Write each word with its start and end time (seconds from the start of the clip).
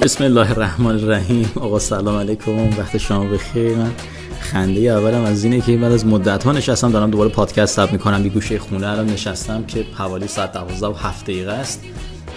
بسم 0.00 0.24
الله 0.24 0.50
الرحمن 0.50 0.86
الرحیم 0.86 1.52
آقا 1.54 1.78
سلام 1.78 2.16
علیکم 2.16 2.78
وقت 2.78 2.98
شما 2.98 3.24
بخیر. 3.24 3.76
من 3.76 3.92
خنده 4.40 4.80
اولم 4.80 5.24
از 5.24 5.44
اینه 5.44 5.60
که 5.60 5.76
بعد 5.76 5.92
از 5.92 6.06
مدت 6.06 6.44
ها 6.44 6.52
نشستم 6.52 6.92
دارم 6.92 7.10
دوباره 7.10 7.30
پادکست 7.30 7.76
ثبت 7.76 7.92
می‌کنم. 7.92 8.24
یه 8.24 8.30
گوشه 8.30 8.58
خونه 8.58 8.88
الان 8.88 9.06
نشستم 9.06 9.64
که 9.64 9.86
حوالی 9.94 10.28
ساعت 10.28 10.52
12 10.52 10.86
و 10.86 10.92
7 10.92 11.24
دقیقه 11.24 11.52
است. 11.52 11.84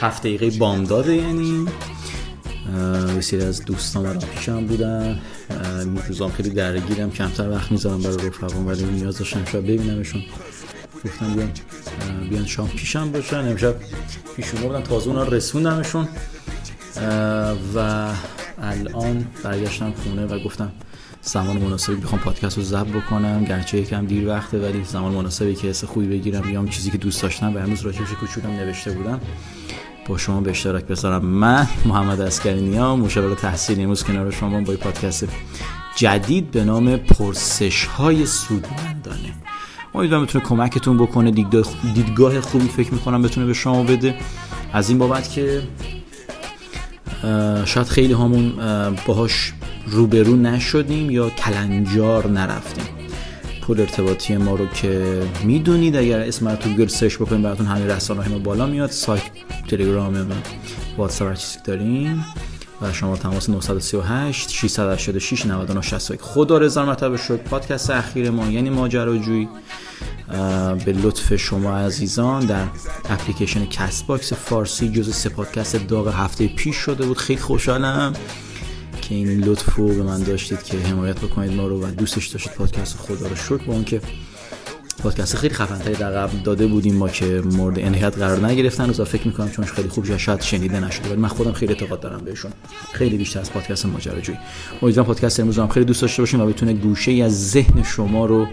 7 0.01 0.19
دقیقه 0.21 0.49
بامداده 0.49 1.15
یعنی 1.15 1.65
بسیاری 3.17 3.45
از 3.45 3.65
دوستان 3.65 4.05
الان 4.05 4.19
پیشم 4.19 4.65
بودن. 4.67 5.19
این 5.79 5.97
روزام 6.07 6.31
خیلی 6.31 6.49
درگیرم 6.49 7.11
کمتر 7.11 7.49
وقت 7.49 7.71
می‌ذارم 7.71 8.01
برای 8.01 8.27
رفقام 8.27 8.67
ولی 8.67 8.83
نیاز 8.83 9.17
داشتم 9.17 9.45
شاید 9.45 9.63
ببینمشون. 9.63 10.23
گفتم 11.05 11.33
بیان 11.33 11.51
بیان 12.29 12.45
شام 12.45 12.67
پیشم 12.67 13.11
باشن. 13.11 13.37
امشب 13.37 13.75
پیشون 14.35 14.61
بودن 14.61 14.83
تازه 14.83 15.07
اونا 15.07 15.23
رسوندمشون. 15.23 16.07
و 17.75 18.07
الان 18.61 19.27
برگشتم 19.43 19.93
خونه 20.03 20.25
و 20.25 20.39
گفتم 20.39 20.71
زمان 21.21 21.57
مناسبی 21.57 21.95
بخوام 21.95 22.21
پادکست 22.21 22.57
رو 22.57 22.63
ضبط 22.63 22.87
بکنم. 22.87 23.45
گرچه 23.45 23.77
یکم 23.77 24.05
دیر 24.05 24.27
وقته 24.27 24.59
ولی 24.59 24.83
زمان 24.83 25.11
مناسبی 25.11 25.55
که 25.55 25.67
حس 25.67 25.83
خوبی 25.83 26.07
بگیرم 26.07 26.41
بیام 26.41 26.69
چیزی 26.69 26.89
که 26.89 26.97
دوست 26.97 27.21
داشتم 27.21 27.55
و 27.55 27.57
امروز 27.57 27.81
راجبش 27.81 28.09
کوچولم 28.19 28.49
نوشته 28.49 28.91
بودم. 28.91 29.21
با 30.07 30.17
شما 30.17 30.41
به 30.41 30.49
اشتراک 30.51 30.85
بذارم. 30.85 31.25
من 31.25 31.67
محمد 31.85 32.21
اسکری 32.21 32.61
نیا 32.61 32.95
مشاور 32.95 33.35
تحصیل 33.35 33.81
امروز 33.81 34.03
کنار 34.03 34.31
شما 34.31 34.61
با 34.61 34.73
پادکست 34.73 35.27
جدید 35.95 36.51
به 36.51 36.63
نام 36.63 36.97
پرسش 36.97 37.85
های 37.85 38.25
سودمندانه. 38.25 39.33
امیدوارم 39.95 40.23
بتونه 40.25 40.45
کمکتون 40.45 40.97
بکنه 40.97 41.31
دیدگاه 41.93 42.41
خوبی 42.41 42.67
فکر 42.67 42.93
می‌کنم 42.93 43.21
بتونه 43.21 43.45
به 43.45 43.53
شما 43.53 43.83
بده. 43.83 44.15
از 44.73 44.89
این 44.89 44.97
بابت 44.97 45.31
که 45.31 45.61
شاید 47.65 47.87
خیلی 47.87 48.13
همون 48.13 48.53
باهاش 49.05 49.53
روبرو 49.87 50.35
نشدیم 50.35 51.11
یا 51.11 51.29
کلنجار 51.29 52.27
نرفتیم. 52.27 52.83
پول 53.61 53.79
ارتباطی 53.79 54.37
ما 54.37 54.55
رو 54.55 54.67
که 54.67 55.21
می‌دونید 55.43 55.95
اگر 55.95 56.19
اسم 56.19 56.47
رو 56.49 56.55
تو 56.55 56.69
گوگل 56.69 56.87
سرچ 56.87 57.15
بکنید 57.15 57.41
براتون 57.41 57.65
همه 57.65 57.85
رسانه 57.85 58.29
ما 58.29 58.37
بالا 58.37 58.65
میاد. 58.65 58.91
سایت 58.91 59.21
تلگرام 59.71 60.31
و 60.31 60.33
واتساپ 60.97 61.27
هر 61.27 61.35
چیزی 61.35 61.57
داریم. 61.63 62.25
و 62.81 62.93
شما 62.93 63.17
تماس 63.17 63.49
938 63.49 64.49
686 64.49 65.45
99 65.45 65.81
61 65.81 66.21
خدا 66.21 66.57
رضا 66.57 66.85
مرتبه 66.85 67.17
شد. 67.17 67.39
پادکست 67.39 67.89
اخیر 67.89 68.29
ما 68.29 68.47
یعنی 68.47 68.69
ماجراجویی 68.69 69.49
به 70.85 70.93
لطف 70.93 71.35
شما 71.35 71.77
عزیزان 71.77 72.45
در 72.45 72.67
اپلیکیشن 73.09 73.65
کست 73.65 74.07
باکس 74.07 74.33
فارسی 74.33 74.89
جز 74.89 75.15
سه 75.15 75.29
پادکست 75.29 75.75
داغ 75.87 76.07
هفته 76.07 76.47
پیش 76.47 76.75
شده 76.75 77.05
بود. 77.05 77.17
خیلی 77.17 77.41
خوشحالم 77.41 78.13
که 79.01 79.15
این 79.15 79.43
لطف 79.43 79.75
رو 79.75 79.87
به 79.87 80.03
من 80.03 80.23
داشتید 80.23 80.63
که 80.63 80.77
حمایت 80.77 81.19
بکنید 81.19 81.53
ما 81.53 81.67
رو 81.67 81.87
و 81.87 81.91
دوستش 81.91 82.27
داشتید. 82.27 82.53
پادکست 82.53 82.97
خدا 82.97 83.27
رو 83.27 83.35
شکر. 83.35 83.65
با 83.65 83.83
یه 83.83 84.01
پادکست 85.01 85.35
خیلی 85.35 85.53
خفنتری 85.53 85.93
در 85.93 86.11
قبل 86.11 86.37
داده 86.37 86.67
بودیم 86.67 86.95
ما 86.95 87.09
که 87.09 87.41
مورد 87.45 87.79
عنایت 87.79 88.17
قرار 88.17 88.45
نگرفتن 88.45 88.89
و 88.89 88.93
فکر 89.05 89.27
می‌کنم 89.27 89.49
چون 89.49 89.65
خیلی 89.65 89.89
خوب 89.89 90.17
شاید 90.17 90.41
شنیده 90.41 90.79
نشده 90.79 91.09
ولی 91.09 91.21
من 91.21 91.27
خودم 91.27 91.51
خیلی 91.51 91.73
اعتقاد 91.73 91.99
دارم 91.99 92.21
بهشون. 92.25 92.51
خیلی 92.93 93.17
بیشتر 93.17 93.39
از 93.39 93.51
پادکست 93.51 93.85
ماجراجویی. 93.85 94.37
امیدوارم 94.81 95.07
پادکست 95.07 95.39
امروز 95.39 95.59
هم 95.59 95.67
خیلی 95.67 95.85
دوست 95.85 96.01
داشته 96.01 96.21
باشیم 96.21 96.41
و 96.41 96.45
بتونه 96.45 96.73
گوشه 96.73 97.11
از 97.11 97.51
ذهن 97.51 97.83
شما 97.83 98.25
رو 98.25 98.47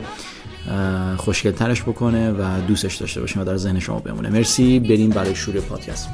خوشگل 1.17 1.51
ترش 1.51 1.83
بکنه 1.83 2.31
و 2.31 2.61
دوستش 2.69 2.97
داشته 2.97 3.21
باشیم 3.21 3.43
و 3.43 3.45
در 3.45 3.57
ذهن 3.57 3.81
شما 3.81 3.99
بمونه. 3.99 4.29
مرسی. 4.29 4.81
بریم 4.81 5.11
برای 5.11 5.35
شروع 5.35 5.61
پادکست. 5.61 6.09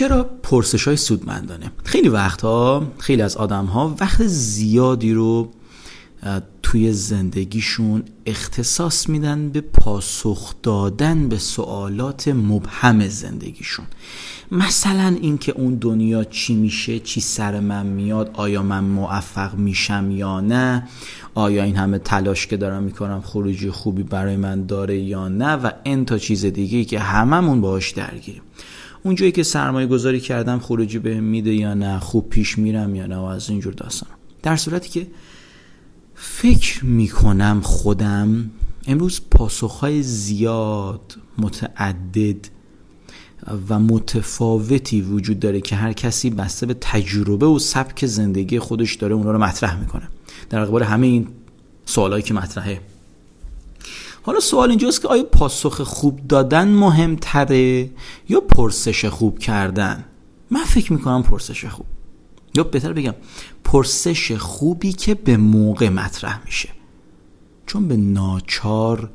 چرا 0.00 0.30
پرسش 0.42 0.88
های 0.88 0.96
سودمندانه؟ 0.96 1.70
خیلی 1.84 2.08
وقتها 2.08 2.92
خیلی 2.98 3.22
از 3.22 3.36
آدم 3.36 3.64
ها 3.64 3.96
وقت 4.00 4.26
زیادی 4.26 5.12
رو 5.12 5.50
توی 6.62 6.92
زندگیشون 6.92 8.02
اختصاص 8.26 9.08
میدن 9.08 9.48
به 9.48 9.60
پاسخ 9.60 10.54
دادن 10.62 11.28
به 11.28 11.38
سوالات 11.38 12.28
مبهم 12.28 13.08
زندگیشون. 13.08 13.86
مثلا 14.50 15.16
اینکه 15.20 15.52
اون 15.52 15.74
دنیا 15.74 16.24
چی 16.24 16.54
میشه 16.54 16.98
چی 16.98 17.20
سر 17.20 17.60
من 17.60 17.86
میاد 17.86 18.30
آیا 18.32 18.62
من 18.62 18.84
موفق 18.84 19.54
میشم 19.54 20.10
یا 20.10 20.40
نه؟ 20.40 20.88
آیا 21.34 21.62
این 21.64 21.76
همه 21.76 21.98
تلاش 21.98 22.46
که 22.46 22.56
دارم 22.56 22.82
می‌کنم 22.82 23.20
خروجی 23.20 23.70
خوبی 23.70 24.02
برای 24.02 24.36
من 24.36 24.66
داره 24.66 24.98
یا 24.98 25.28
نه؟ 25.28 25.52
و 25.52 25.70
این 25.84 26.04
تا 26.04 26.18
چیز 26.18 26.44
دیگه 26.44 26.84
که 26.84 27.00
هممون 27.00 27.60
باهاش 27.60 27.90
درگیریم. 27.90 28.42
اونجایی 29.02 29.32
که 29.32 29.42
سرمایه 29.42 29.86
گذاری 29.86 30.20
کردم 30.20 30.58
خروجی 30.58 30.98
به 30.98 31.20
میده 31.20 31.54
یا 31.54 31.74
نه 31.74 31.98
خوب 31.98 32.28
پیش 32.28 32.58
میرم 32.58 32.94
یا 32.94 33.06
نه 33.06 33.16
و 33.16 33.22
از 33.22 33.50
اینجور 33.50 33.72
داستان 33.72 34.10
در 34.42 34.56
صورتی 34.56 34.88
که 34.88 35.06
فکر 36.14 36.84
می‌کنم 36.84 37.60
خودم 37.60 38.50
امروز 38.86 39.20
پاسخهای 39.30 40.02
زیاد 40.02 41.16
متعدد 41.38 42.48
و 43.68 43.78
متفاوتی 43.78 45.00
وجود 45.00 45.40
داره 45.40 45.60
که 45.60 45.76
هر 45.76 45.92
کسی 45.92 46.30
بسته 46.30 46.66
به 46.66 46.74
تجربه 46.80 47.46
و 47.46 47.58
سبک 47.58 48.06
زندگی 48.06 48.58
خودش 48.58 48.94
داره 48.94 49.14
اونا 49.14 49.30
رو 49.30 49.38
مطرح 49.38 49.80
می‌کنه. 49.80 50.08
در 50.50 50.64
قبال 50.64 50.82
همه 50.82 51.06
این 51.06 51.28
سوالایی 51.84 52.22
که 52.22 52.34
مطرحه. 52.34 52.80
حالا 54.22 54.40
سوال 54.40 54.68
اینجاست 54.68 55.02
که 55.02 55.08
آیا 55.08 55.22
پاسخ 55.22 55.80
خوب 55.80 56.26
دادن 56.26 56.68
مهمتره 56.68 57.90
یا 58.28 58.40
پرسش 58.40 59.04
خوب 59.04 59.38
کردن؟ 59.38 60.04
من 60.50 60.64
فکر 60.64 60.92
می‌کنم 60.92 61.22
پرسش 61.22 61.64
خوب. 61.64 61.86
یا 62.54 62.64
بهتر 62.64 62.92
بگم 62.92 63.14
پرسش 63.64 64.32
خوبی 64.32 64.92
که 64.92 65.14
به 65.14 65.36
موقع 65.36 65.88
مطرح 65.88 66.44
میشه. 66.44 66.68
چون 67.66 67.88
به 67.88 67.96
ناچار 67.96 69.10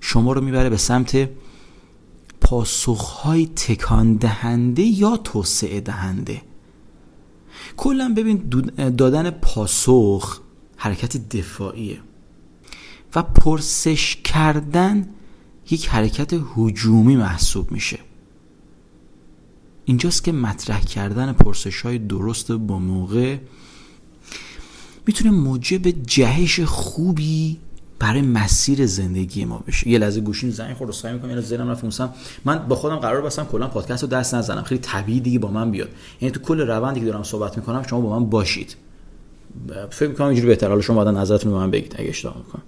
شما 0.00 0.32
رو 0.32 0.40
می‌بره 0.40 0.70
به 0.70 0.76
سمت 0.76 1.28
پاسخهای 2.40 3.46
تکان 3.46 4.14
دهنده 4.14 4.82
یا 4.82 5.16
توسعه 5.16 5.80
دهنده 5.80 6.42
کلا 7.76 8.14
ببین 8.16 8.36
دادن 8.96 9.30
پاسخ 9.30 10.40
حرکت 10.76 11.28
دفاعیه. 11.36 11.98
و 13.14 13.22
پرسش 13.22 14.16
کردن 14.16 15.08
یک 15.70 15.88
حرکت 15.88 16.40
هجومی 16.56 17.16
محسوب 17.16 17.72
میشه. 17.72 17.98
اینجاست 19.84 20.24
که 20.24 20.32
مطرح 20.32 20.80
کردن 20.80 21.32
پرسش 21.32 21.80
های 21.80 21.98
درست 21.98 22.52
با 22.52 22.78
موقع 22.78 23.38
می‌تونه 25.06 25.30
موجب 25.30 25.88
جهش 25.90 26.60
خوبی 26.60 27.58
برای 27.98 28.22
مسیر 28.22 28.86
زندگی 28.86 29.44
ما 29.44 29.58
بشه. 29.58 29.88
یه 29.88 29.98
لحظه 29.98 30.20
گوشین 30.20 30.50
زنگ 30.50 30.76
خورد 30.76 30.90
سعی 30.90 31.12
می‌کنم 31.12 31.30
یه 31.30 31.40
زنم 31.40 31.68
رفت 31.68 32.00
من 32.44 32.68
با 32.68 32.76
خودم 32.76 32.96
قرار 32.96 33.22
بستم 33.22 33.44
کلا 33.44 33.68
پادکست 33.68 34.02
رو 34.02 34.08
دست 34.08 34.34
نزنم. 34.34 34.62
خیلی 34.62 34.80
طبیعی 34.80 35.20
دیگه 35.20 35.38
با 35.38 35.50
من 35.50 35.70
بیاد. 35.70 35.88
یعنی 36.20 36.32
تو 36.32 36.40
کل 36.40 36.60
روندی 36.60 37.00
که 37.00 37.06
دارم 37.06 37.22
صحبت 37.22 37.56
می‌کنم 37.56 37.82
شما 37.82 38.00
با 38.00 38.18
من 38.18 38.26
باشید. 38.26 38.76
فکر 39.90 40.08
می‌کنم 40.08 40.26
اینجوری 40.26 40.48
بهتر 40.48 40.68
حالا 40.68 40.80
شما 40.80 41.04
بعدا 41.04 41.20
نظرتون 41.20 41.52
رو 41.52 41.58
من 41.58 41.70
بگید 41.70 41.94
اگه 41.98 42.08
اشتباه 42.08 42.36
می‌کنم. 42.36 42.62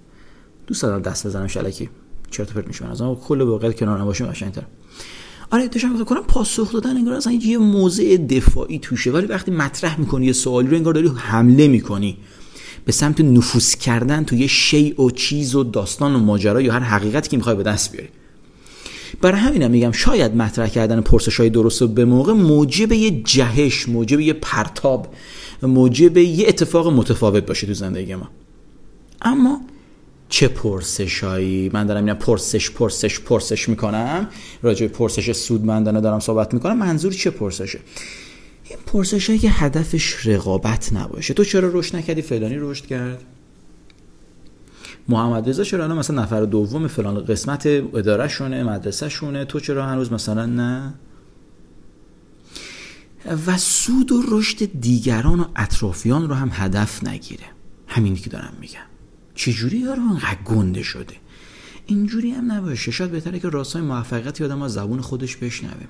دوست 0.67 0.81
دارم 0.81 1.01
دست 1.01 1.27
بزنم 1.27 1.47
شلکی. 1.47 1.89
چرت 2.31 2.51
و 2.51 2.53
پرت 2.53 2.67
میشم 2.67 2.85
از 2.85 3.01
اما 3.01 3.15
کل 3.15 3.41
واقعیت 3.41 3.79
کنار 3.79 4.01
نباشیم 4.01 4.27
قشنگتر. 4.27 4.63
آره 5.51 5.67
داشتم 5.67 5.95
فکر 5.95 6.03
کنم 6.03 6.23
پاسخ 6.23 6.71
دادن 6.71 6.97
انگار 6.97 7.13
اصلا 7.13 7.33
یه 7.33 7.57
موضع 7.57 8.17
دفاعی 8.17 8.79
توشه. 8.79 9.11
ولی 9.11 9.25
وقتی 9.27 9.51
مطرح 9.51 9.99
می‌کنی 9.99 10.25
یه 10.25 10.33
سوالی 10.33 10.67
رو 10.67 10.77
انگار 10.77 10.93
داری 10.93 11.11
حمله 11.15 11.67
می‌کنی. 11.67 12.17
به 12.85 12.91
سمت 12.91 13.21
نفوذ 13.21 13.75
کردن 13.75 14.23
تو 14.23 14.35
یه 14.35 14.47
شیء 14.47 15.01
و 15.01 15.11
چیز 15.11 15.55
و 15.55 15.63
داستان 15.63 16.15
و 16.15 16.19
ماجرا 16.19 16.61
یا 16.61 16.73
هر 16.73 16.79
حقیقتی 16.79 17.29
که 17.29 17.37
می‌خوای 17.37 17.55
به 17.55 17.63
دست 17.63 17.91
بیاری. 17.91 18.09
برای 19.21 19.41
همینم 19.41 19.71
میگم 19.71 19.91
شاید 19.91 20.35
مطرح 20.35 20.67
کردن 20.67 21.01
پرسش 21.01 21.39
های 21.39 21.49
درست 21.49 21.81
و 21.81 21.87
به 21.87 22.05
موقع 22.05 22.33
موجب 22.33 22.91
یه 22.91 23.21
جهش 23.21 23.89
موجب 23.89 24.19
یه 24.19 24.33
پرتاب 24.33 25.13
موجب 25.63 26.17
یه 26.17 26.47
اتفاق 26.47 26.87
متفاوت 26.87 27.45
باشه 27.45 27.67
تو 27.67 27.73
زندگی 27.73 28.15
ما. 28.15 28.29
اما 29.21 29.61
چه 30.33 30.47
پرسشایی؟ 30.47 31.69
من 31.73 31.85
دارم 31.85 32.05
اینا 32.05 32.15
پرسش 32.15 32.71
پرسش 32.71 33.19
پرسش 33.19 33.69
می‌کنم. 33.69 34.29
راجع 34.61 34.87
به 34.87 34.93
پرسش 34.93 35.31
سودمندانه 35.31 36.01
دارم 36.01 36.19
صحبت 36.19 36.53
می‌کنم. 36.53 36.77
منظور 36.77 37.11
چه 37.11 37.29
پرسشه؟ 37.29 37.79
این 38.63 38.79
پرسش 38.85 39.27
هایی 39.27 39.39
که 39.39 39.49
هدفش 39.49 40.27
رقابت 40.27 40.93
نباشه. 40.93 41.33
تو 41.33 41.43
چرا 41.43 41.69
رشد 41.73 41.95
نکردی؟ 41.95 42.21
فلانی 42.21 42.55
رشد 42.57 42.85
کرد. 42.85 43.23
محمد 45.09 45.49
رضا 45.49 45.63
چرا 45.63 45.87
مثلا 45.87 46.21
نفر 46.23 46.41
دوم 46.41 46.87
فلان 46.87 47.25
قسمت 47.25 47.65
اداره 47.65 48.27
شونه 48.27 48.63
مدرسه 48.63 49.09
شونه 49.09 49.45
تو 49.45 49.59
چرا 49.59 49.85
هنوز 49.85 50.11
مثلا 50.11 50.45
نه؟ 50.45 50.93
و 53.47 53.57
سود 53.57 54.11
و 54.11 54.23
رشد 54.31 54.81
دیگران 54.81 55.39
و 55.39 55.45
اطرافیان 55.55 56.29
رو 56.29 56.35
هم 56.35 56.49
هدف 56.53 57.03
نگیره. 57.03 57.45
همینی 57.87 58.19
که 58.19 58.29
دارم 58.29 58.53
میگم. 58.61 58.92
چجوری 59.35 59.77
یارو 59.77 60.01
انقدر 60.01 60.37
گنده 60.45 60.83
شده؟ 60.83 61.15
اینجوری 61.85 62.31
هم 62.31 62.51
نباشه. 62.51 62.91
شاید 62.91 63.11
بهتره 63.11 63.39
که 63.39 63.49
راستای 63.49 63.81
موفقیت 63.81 64.41
یادم 64.41 64.61
از 64.61 64.73
زبون 64.73 65.01
خودش 65.01 65.35
بشنوه. 65.35 65.87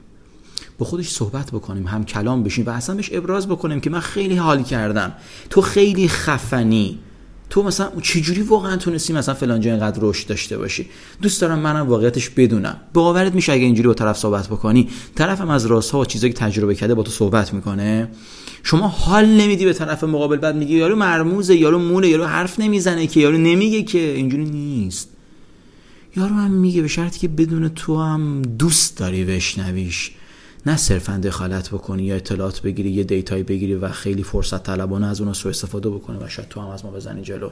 با 0.78 0.86
خودش 0.86 1.10
صحبت 1.10 1.52
بکنیم 1.52 1.88
هم 1.88 2.06
کلام 2.06 2.44
بشیم 2.44 2.66
و 2.66 2.70
اصلا 2.70 2.96
بهش 2.96 3.10
ابراز 3.14 3.48
بکنیم 3.48 3.80
که 3.80 3.90
من 3.90 4.00
خیلی 4.00 4.36
حال 4.36 4.64
کردم. 4.64 5.14
تو 5.50 5.62
خیلی 5.62 6.08
خفنی. 6.08 7.00
تو 7.54 7.64
مثلا 7.64 7.92
چجوری 8.02 8.42
واقعا 8.42 8.78
تونستی 8.78 9.14
مثلا 9.14 9.36
فلان 9.36 9.62
جا 9.62 9.72
اینقدر 9.72 10.00
رشد 10.02 10.28
داشته 10.28 10.58
باشی؟ 10.58 10.86
دوست 11.22 11.42
دارم 11.42 11.60
منم 11.60 11.88
واقعیتش 11.88 12.30
بدونم. 12.30 12.78
باورت 12.94 13.36
میشه 13.36 13.54
اگه 13.54 13.64
اینجوری 13.64 13.88
با 13.88 13.94
طرف 13.94 14.18
صحبت 14.18 14.48
بکنی. 14.48 14.90
طرفم 15.16 15.50
از 15.50 15.66
راست 15.66 15.96
و 15.96 16.06
چیزایی 16.06 16.34
که 16.34 16.40
تجربه 16.40 16.76
کرده 16.76 16.96
با 16.96 17.04
تو 17.04 17.12
صحبت 17.12 17.54
می‌کنه. 17.54 18.10
شما 18.64 18.88
حال 18.88 19.26
نمیدی 19.26 19.66
به 19.66 19.74
طرف 19.74 20.04
مقابل 20.04 20.38
بعد 20.38 20.56
میگی 20.56 20.78
یارو 20.78 20.96
مرموزه 20.96 21.56
یارو 21.56 21.80
مونه 21.80 22.08
یارو 22.08 22.26
حرف 22.26 22.60
نمی‌زنه 22.60 23.08
که 23.08 23.20
یارو 23.20 23.38
نمیگه 23.38 23.84
که. 23.84 24.00
اینجوری 24.00 24.46
نیست. 24.46 25.10
یارو 26.16 26.36
هم 26.36 26.52
میگه 26.52 26.82
به 26.82 26.88
شرطی 26.88 27.20
که 27.20 27.28
بدون 27.28 27.70
تو 27.70 28.02
هم 28.02 28.42
دوست 28.42 28.98
داری 28.98 29.26
بشنویش. 29.26 30.12
نه 30.66 30.78
صرفا 30.78 31.18
دخالت 31.24 31.70
بکنی 31.70 32.04
یا 32.04 32.16
اطلاعات 32.16 32.62
بگیری 32.62 32.90
یه 32.90 33.04
دیتایی 33.04 33.44
بگیری 33.44 33.76
و 33.76 33.90
خیلی 33.90 34.24
فرصت 34.24 34.64
طلبانه 34.64 35.08
از 35.08 35.22
اون 35.22 35.34
سوء 35.34 35.50
استفاده 35.50 35.90
بکنه 35.90 36.18
و 36.26 36.28
شاید 36.28 36.50
تو 36.50 36.62
هم 36.62 36.68
از 36.68 36.86
ما 36.86 36.92
بزنی 36.92 37.22
جلو. 37.22 37.50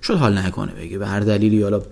شاید 0.00 0.20
حال 0.20 0.38
نکنه 0.38 0.72
بگی. 0.72 0.98
به 0.98 1.06
هر 1.06 1.20
دلیلی 1.20 1.62
حالا 1.62 1.82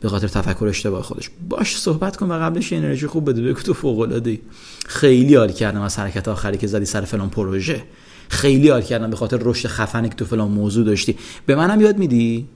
به 0.00 0.08
خاطر 0.08 0.28
تفکر 0.28 0.66
اشتباه 0.66 1.02
خودش. 1.02 1.30
باش 1.48 1.78
صحبت 1.78 2.16
کن 2.16 2.26
و 2.26 2.32
قبلش 2.32 2.72
انرژی 2.72 3.06
خوب 3.06 3.30
بده. 3.30 3.42
بگو 3.42 3.60
تو 3.60 3.74
فوق 3.74 3.98
العاده 3.98 4.40
خیلی 4.86 5.34
حال 5.34 5.52
کردم 5.52 5.80
از 5.80 5.98
حرکت 5.98 6.28
آخری 6.28 6.58
که 6.58 6.66
زدی 6.66 6.84
سر 6.84 7.00
فلان 7.00 7.30
پروژه. 7.30 7.82
خیلی 8.28 8.68
حال 8.68 8.82
کردم 8.82 9.10
به 9.10 9.16
خاطر 9.16 9.38
رشد 9.42 9.68
خفنی 9.68 10.08
که 10.08 10.14
تو 10.14 10.24
فلان 10.24 10.50
موضوع 10.50 10.84
داشتی. 10.84 11.16
به 11.46 11.54
منم 11.54 11.80
یاد 11.80 11.98
میدی؟ 11.98 12.48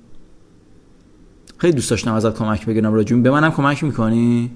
خیلی 1.59 1.73
دوست 1.73 1.91
داشتم 1.91 2.15
ازت 2.15 2.39
کمک 2.39 2.67
بگیرم 2.67 2.95
راجع 2.95 3.17
به 3.17 3.31
منم 3.31 3.51
کمک 3.51 3.85
می‌کنی؟ 3.85 4.51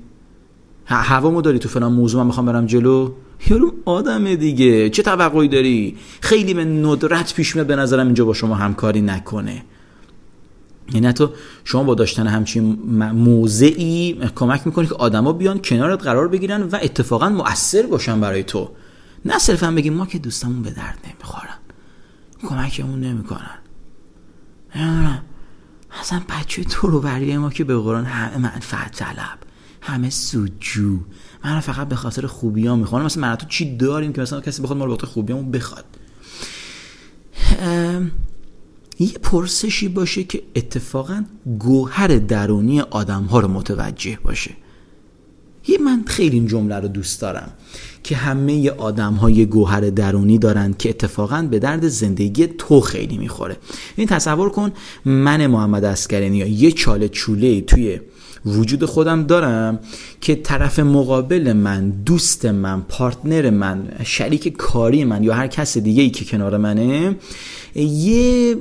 هوامو 0.86 1.42
داری 1.42 1.58
تو 1.58 1.68
فلان 1.68 1.92
موضوع 1.92 2.20
من 2.20 2.26
می‌خوام 2.26 2.46
برم 2.46 2.66
جلو؟ 2.66 3.12
یارو 3.48 3.74
آدمه 3.84 4.36
دیگه 4.36 4.90
چه 4.90 5.02
توقعی 5.02 5.48
داری؟ 5.48 5.96
خیلی 6.20 6.54
به 6.54 6.64
ندرت 6.64 7.34
پیش 7.34 7.56
میاد 7.56 7.66
به 7.66 7.76
نظرم 7.76 8.06
اینجا 8.06 8.24
با 8.24 8.34
شما 8.34 8.54
همکاری 8.54 9.00
نکنه. 9.00 9.62
یعنی 10.92 11.12
تو 11.12 11.30
شما 11.64 11.82
با 11.82 11.94
داشتن 11.94 12.26
همچین 12.26 12.64
موضعی 13.12 14.18
کمک 14.34 14.66
می‌کنی 14.66 14.86
که 14.86 14.94
آدما 14.94 15.32
بیان 15.32 15.58
کنارت 15.58 16.02
قرار 16.02 16.28
بگیرن 16.28 16.62
و 16.62 16.78
اتفاقا 16.82 17.28
مؤثر 17.28 17.82
باشن 17.82 18.20
برای 18.20 18.42
تو. 18.42 18.70
نه 19.24 19.38
صرفا 19.38 19.70
بگیم 19.70 19.94
ما 19.94 20.06
که 20.06 20.18
دوستمون 20.18 20.62
به 20.62 20.70
درد 20.70 20.98
نمی‌خورن. 21.04 21.58
کمکمون 22.48 23.00
نمی‌کنن. 23.00 23.58
اصلا 26.00 26.20
بچه 26.28 26.64
تو 26.64 26.86
رو 26.86 27.00
برای 27.00 27.38
ما 27.38 27.50
که 27.50 27.64
به 27.64 27.76
قرآن 27.76 28.04
همه 28.04 28.38
منفعت 28.38 28.96
طلب. 28.96 29.38
همه 29.86 30.10
سوجو 30.10 30.98
من 31.44 31.60
فقط 31.60 31.88
به 31.88 31.96
خاطر 31.96 32.26
خوبی 32.26 32.66
ها 32.66 32.76
می‌خوام 32.76 33.02
مثلا 33.02 33.22
من 33.22 33.36
تو 33.36 33.46
چی 33.46 33.76
داریم 33.76 34.12
که 34.12 34.20
مثلا 34.20 34.40
کسی 34.40 34.62
بخواد 34.62 34.78
ما 34.78 34.84
رو 34.84 34.90
به 34.90 34.96
خاطر 34.96 35.12
خوبی 35.12 35.32
بخواد؟ 35.32 35.84
یه 38.98 39.12
پرسشی 39.22 39.88
باشه 39.88 40.24
که 40.24 40.42
اتفاقا 40.56 41.24
گوهر 41.58 42.06
درونی 42.06 42.80
آدم 42.80 43.22
ها 43.24 43.40
رو 43.40 43.48
متوجه 43.48 44.18
باشه. 44.22 44.50
یه 45.68 45.78
من 45.78 46.04
خیلی 46.06 46.36
این 46.36 46.46
جمله 46.46 46.76
رو 46.76 46.88
دوست 46.88 47.20
دارم 47.20 47.52
که 48.02 48.16
همه 48.16 48.70
آدم 48.70 49.14
های 49.14 49.46
گوهر 49.46 49.80
درونی 49.80 50.38
دارن 50.38 50.74
که 50.78 50.88
اتفاقا 50.88 51.48
به 51.50 51.58
درد 51.58 51.88
زندگی 51.88 52.46
تو 52.46 52.80
خیلی 52.80 53.18
می‌خوره. 53.18 53.56
این 53.96 54.06
تصور 54.06 54.50
کن 54.50 54.72
من 55.04 55.46
محمد 55.46 55.84
اسکرینی 55.84 56.36
یا 56.36 56.46
یه 56.46 56.72
چاله 56.72 57.08
چوله 57.08 57.60
توی 57.60 58.00
وجود 58.46 58.84
خودم 58.84 59.22
دارم 59.22 59.78
که 60.20 60.34
طرف 60.34 60.78
مقابل 60.78 61.52
من 61.52 61.90
دوست 61.90 62.44
من 62.44 62.82
پارتنر 62.88 63.50
من 63.50 63.88
شریک 64.04 64.56
کاری 64.56 65.04
من 65.04 65.24
یا 65.24 65.34
هر 65.34 65.46
کس 65.46 65.78
دیگه 65.78 66.02
ای 66.02 66.10
که 66.10 66.24
کنار 66.24 66.56
منه 66.56 67.16
یه 67.74 68.56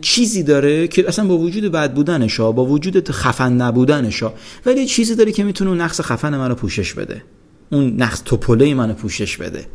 چیزی 0.00 0.42
داره 0.42 0.88
که 0.88 1.08
اصلا 1.08 1.26
با 1.26 1.38
وجود 1.38 1.64
بد 1.64 1.94
بودنش 1.94 2.40
با 2.40 2.64
وجود 2.64 3.10
خفن 3.10 3.52
نبودنش 3.52 4.22
ولی 4.66 4.80
یه 4.80 4.86
چیزی 4.86 5.14
داره 5.14 5.32
که 5.32 5.44
می‌تونه 5.44 5.70
نقص 5.84 6.00
خفن 6.00 6.36
منو 6.36 6.54
پوشش 6.54 6.94
بده. 6.94 7.22
اون 7.70 8.02
نقص 8.02 8.22
توپله 8.24 8.74
منو 8.74 8.94
پوشش 8.94 9.36
بده. 9.36 9.66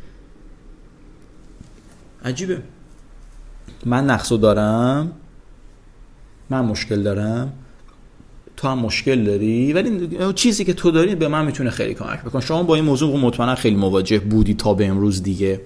عجیبه. 2.26 2.62
من 3.86 4.06
نقصو 4.06 4.38
دارم. 4.38 5.12
من 6.50 6.66
مشکل 6.66 7.04
دارم. 7.04 7.54
تو 8.58 8.68
هم 8.68 8.80
مشکل 8.80 9.24
داری؟ 9.24 9.74
ولی 9.74 10.10
چیزی 10.36 10.66
که 10.66 10.74
تو 10.74 10.92
داری 10.92 11.16
به 11.16 11.28
من 11.28 11.46
می‌تونه 11.46 11.70
خیلی 11.70 11.94
کمک 11.94 12.24
بکن 12.24 12.40
شما 12.40 12.64
با 12.64 12.76
این 12.76 12.86
موضوع 12.86 13.18
مطمئنا 13.18 13.56
خیلی 13.56 13.76
مواجه 13.76 14.20
بودی 14.20 14.54
تا 14.54 14.74
به 14.74 14.86
امروز 14.86 15.24
دیگه. 15.24 15.62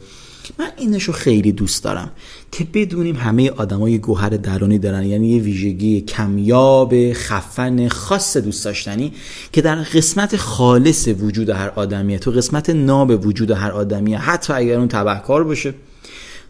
من 0.59 0.67
اینشو 0.77 1.11
خیلی 1.11 1.51
دوست 1.51 1.83
دارم 1.83 2.11
که 2.51 2.67
بدونیم 2.73 3.15
همه 3.15 3.49
آدمای 3.49 3.97
گوهر 3.97 4.29
درونی 4.29 4.79
دارن. 4.79 5.03
یعنی 5.03 5.29
یه 5.29 5.41
ویژگی 5.41 6.01
کمیاب 6.01 7.13
خفن 7.13 7.87
خاص 7.87 8.37
دوست 8.37 8.65
داشتنی 8.65 9.13
که 9.51 9.61
در 9.61 9.75
قسمت 9.75 10.35
خالص 10.35 11.07
وجود 11.07 11.49
هر 11.49 11.69
آدمیه. 11.69 12.19
تو 12.19 12.31
قسمت 12.31 12.69
ناب 12.69 13.25
وجود 13.25 13.51
هر 13.51 13.71
آدمیه. 13.71 14.17
حتی 14.17 14.53
اگر 14.53 14.77
اون 14.77 14.87
تبهکار 14.87 15.43
باشه. 15.43 15.73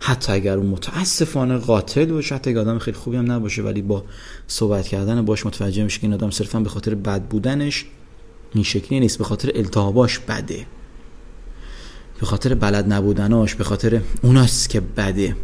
حتی 0.03 0.31
اگر 0.31 0.57
اون 0.57 0.67
متاسفانه 0.67 1.57
قاتل 1.57 2.05
باشه 2.05 2.35
حتی 2.35 2.49
اگر 2.49 2.59
آدم 2.59 2.79
خیلی 2.79 2.97
خوبی 2.97 3.17
هم 3.17 3.31
نباشه 3.31 3.61
ولی 3.61 3.81
با 3.81 4.03
صحبت 4.47 4.87
کردن 4.87 5.25
باش 5.25 5.45
متوجه 5.45 5.83
میشه 5.83 5.99
که 5.99 6.03
این 6.03 6.13
آدم 6.13 6.29
صرفا 6.29 6.59
به 6.59 6.69
خاطر 6.69 6.95
بد 6.95 7.21
بودنش 7.21 7.85
این 8.53 8.63
شکلی 8.63 8.99
نیست 8.99 9.17
به 9.17 9.23
خاطر 9.23 9.51
التهاباش 9.55 10.19
بده. 10.19 10.65
به 12.19 12.25
خاطر 12.25 12.53
بلد 12.53 12.93
نبودناش 12.93 13.55
به 13.55 13.63
خاطر 13.63 14.01
اوناست 14.21 14.69
که 14.69 14.79
بده. 14.79 15.35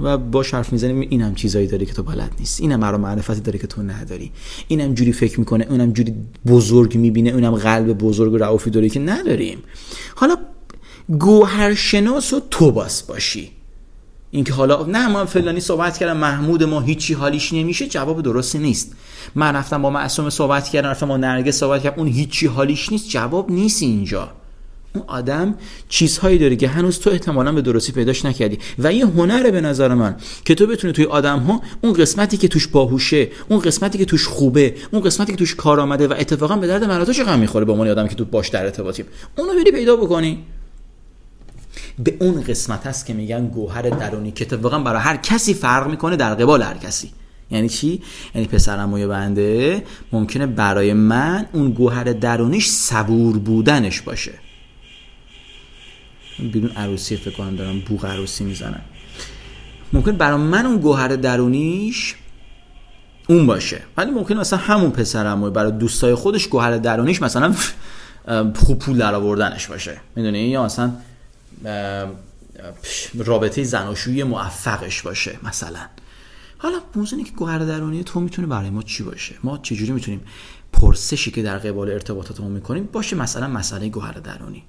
و 0.00 0.18
باش 0.18 0.54
حرف 0.54 0.72
می‌زنیم 0.72 1.00
این 1.00 1.22
هم 1.22 1.34
چیزایی 1.34 1.66
داره 1.66 1.86
که 1.86 1.92
تو 1.92 2.02
بلد 2.02 2.32
نیست 2.38 2.60
اینم 2.60 2.80
مرا 2.80 2.98
معرفتی 2.98 3.40
داره 3.40 3.58
که 3.58 3.66
تو 3.66 3.82
نداری. 3.82 4.32
اینم 4.68 4.94
جوری 4.94 5.12
فکر 5.12 5.40
می‌کنه 5.40 5.66
اونم 5.70 5.92
جوری 5.92 6.14
بزرگ 6.46 6.96
می‌بینه 6.96 7.30
اونم 7.30 7.54
قلب 7.54 7.92
بزرگ 7.92 8.32
و 8.32 8.36
رعوفی 8.36 8.70
داره 8.70 8.88
که 8.88 9.00
نداریم. 9.00 9.58
حالا 10.14 10.36
گوهرشناس 11.18 12.32
و 12.32 12.40
تو 12.50 12.70
باس 12.72 13.02
باشی. 13.02 13.50
اینکه 14.34 14.52
حالا 14.52 14.86
نه 14.86 15.08
ما 15.08 15.24
فلانی 15.24 15.60
صحبت 15.60 15.98
کردم 15.98 16.16
محمود 16.16 16.62
ما 16.62 16.80
هیچی 16.80 17.14
حالیش 17.14 17.52
نمیشه 17.52 17.86
جواب 17.86 18.22
درستی 18.22 18.58
نیست. 18.58 18.92
من 19.34 19.56
رفتم 19.56 19.82
با 19.82 19.90
معصوم 19.90 20.30
صحبت 20.30 20.68
کردم 20.68 20.88
رفتم 20.88 21.08
با 21.08 21.16
نرگس 21.16 21.58
صحبت 21.58 21.82
کردم 21.82 21.98
اون 21.98 22.08
هیچی 22.08 22.46
حالیش 22.46 22.92
نیست 22.92 23.08
جواب 23.08 23.50
نیست 23.50 23.82
اینجا. 23.82 24.28
اون 24.94 25.04
آدم 25.06 25.54
چیزهایی 25.88 26.38
داره 26.38 26.56
که 26.56 26.68
هنوز 26.68 26.98
تو 26.98 27.10
احتمالا 27.10 27.52
به 27.52 27.62
درستی 27.62 27.92
پیداش 27.92 28.24
نکردی. 28.24 28.58
و 28.78 28.92
یه 28.92 29.06
هنره 29.06 29.50
به 29.50 29.60
نظر 29.60 29.94
من 29.94 30.16
که 30.44 30.54
تو 30.54 30.66
بتونی 30.66 30.92
توی 30.92 31.04
آدم 31.04 31.38
ها 31.38 31.62
اون 31.80 31.92
قسمتی 31.92 32.36
که 32.36 32.48
توش 32.48 32.66
باهوشه 32.66 33.28
اون 33.48 33.60
قسمتی 33.60 33.98
که 33.98 34.04
توش 34.04 34.26
خوبه 34.28 34.74
اون 34.90 35.02
قسمتی 35.02 35.32
که 35.32 35.38
توش 35.38 35.54
کار 35.54 35.80
آمده 35.80 36.08
و 36.08 36.14
اتفاقا 36.18 36.56
به 36.56 36.66
درد 36.66 36.84
من 36.84 37.04
تو 37.04 37.12
چقدر 37.12 37.36
می‌خوره 37.36 37.64
به 37.64 37.72
عنوان 37.72 37.88
آدمی 37.88 38.08
که 38.08 38.14
تو 38.14 38.24
باش 38.24 38.48
در 38.48 38.64
ارتباطیم. 38.64 39.06
اونو 39.38 39.52
بری 39.52 39.72
پیدا 39.72 39.96
بکنی. 39.96 40.38
به 41.98 42.16
اون 42.20 42.42
قسمت 42.42 42.86
هست 42.86 43.06
که 43.06 43.14
میگن 43.14 43.46
گوهر 43.46 43.82
درونی 43.82 44.32
که 44.32 44.44
اتفاقا 44.44 44.78
برای 44.78 45.00
هر 45.00 45.16
کسی 45.16 45.54
فرق 45.54 45.90
می‌کنه 45.90 46.16
در 46.16 46.34
قبال 46.34 46.62
هر 46.62 46.76
کسی. 46.76 47.10
یعنی 47.50 47.68
چی؟ 47.68 48.02
یعنی 48.34 48.46
پسرم 48.46 49.08
بنده 49.08 49.82
ممکنه 50.12 50.46
برای 50.46 50.92
من 50.92 51.46
اون 51.52 51.70
گوهر 51.70 52.04
درونیش 52.04 52.68
صبور 52.68 53.38
بودنش 53.38 54.00
باشه. 54.00 54.32
بیرون 56.38 56.70
عروسی 56.70 57.16
فکر 57.16 57.36
کنم 57.36 57.56
دارم 57.56 57.80
بوغ 57.80 58.06
عروسی 58.06 58.44
می‌زنن 58.44 58.80
ممکن 59.92 60.12
برای 60.12 60.38
من 60.38 60.66
اون 60.66 60.76
گوهر 60.76 61.08
درونیش 61.08 62.14
اون 63.28 63.46
باشه. 63.46 63.82
ولی 63.96 64.10
ممکن 64.10 64.36
مثلا 64.36 64.58
همون 64.58 64.90
پسرم 64.90 65.50
برای 65.50 65.72
دوستای 65.72 66.14
خودش 66.14 66.48
گوهر 66.48 66.76
درونیش 66.76 67.22
مثلا 67.22 67.54
خوب 68.64 68.78
پول 68.78 68.98
در 68.98 69.14
آوردنش 69.14 69.66
باشه. 69.66 69.96
می‌دونی؟ 70.16 70.38
یا 70.38 70.64
مثلا 70.64 70.92
رابطه 73.14 73.62
زناشویی 73.62 74.22
موفقش 74.22 75.02
باشه 75.02 75.38
مثلا. 75.42 75.80
حالا 76.58 76.78
موضوعی 76.96 77.24
که 77.24 77.32
گوهر 77.32 77.58
درونی 77.58 78.04
تو 78.04 78.20
می‌تونه 78.20 78.48
برای 78.48 78.70
ما 78.70 78.82
چی 78.82 79.02
باشه؟ 79.02 79.34
ما 79.44 79.58
چجوری 79.58 79.92
می‌تونیم 79.92 80.20
پرسشی 80.72 81.30
که 81.30 81.42
در 81.42 81.58
قبال 81.58 81.90
ارتباطاتمون 81.90 82.52
می‌کنیم 82.52 82.88
باشه 82.92 83.16
مثلا 83.16 83.48
مسئله 83.48 83.88
گوهر 83.88 84.12
درونی 84.12 84.64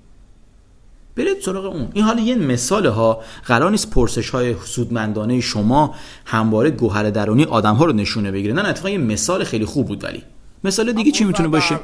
برید 1.15 1.41
سراغ 1.41 1.65
اون. 1.65 1.89
این 1.93 2.03
حالا 2.05 2.21
یه 2.21 2.35
مثال 2.35 2.85
ها 2.85 3.21
قرار 3.45 3.71
نیست 3.71 3.89
پرسش 3.89 4.29
های 4.29 4.55
سودمندانه 4.65 5.41
شما 5.41 5.95
همواره 6.25 6.69
گوهر 6.69 7.09
درونی 7.09 7.43
آدم 7.43 7.75
ها 7.75 7.85
رو 7.85 7.93
نشونه 7.93 8.31
بگیره. 8.31 8.53
نه 8.53 8.69
اتفاقا 8.69 8.89
یه 8.89 8.97
مثال 8.97 9.43
خیلی 9.43 9.65
خوب 9.65 9.87
بود 9.87 10.03
ولی. 10.03 10.23
مثال 10.63 10.91
دیگه 10.91 11.11
چی 11.11 11.23
می‌تونه 11.23 11.49
باشه؟ 11.49 11.79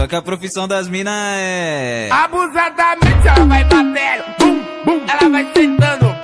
Só 0.00 0.06
que 0.06 0.16
a 0.16 0.22
profissão 0.22 0.66
das 0.66 0.88
minas 0.88 1.12
é. 1.14 2.08
Abusadamente 2.10 3.28
ela 3.28 3.44
vai 3.44 3.62
batendo, 3.64 4.24
bum, 4.38 4.64
bum. 4.86 5.04
Ela 5.06 5.28
vai 5.28 5.46
sentando, 5.54 6.16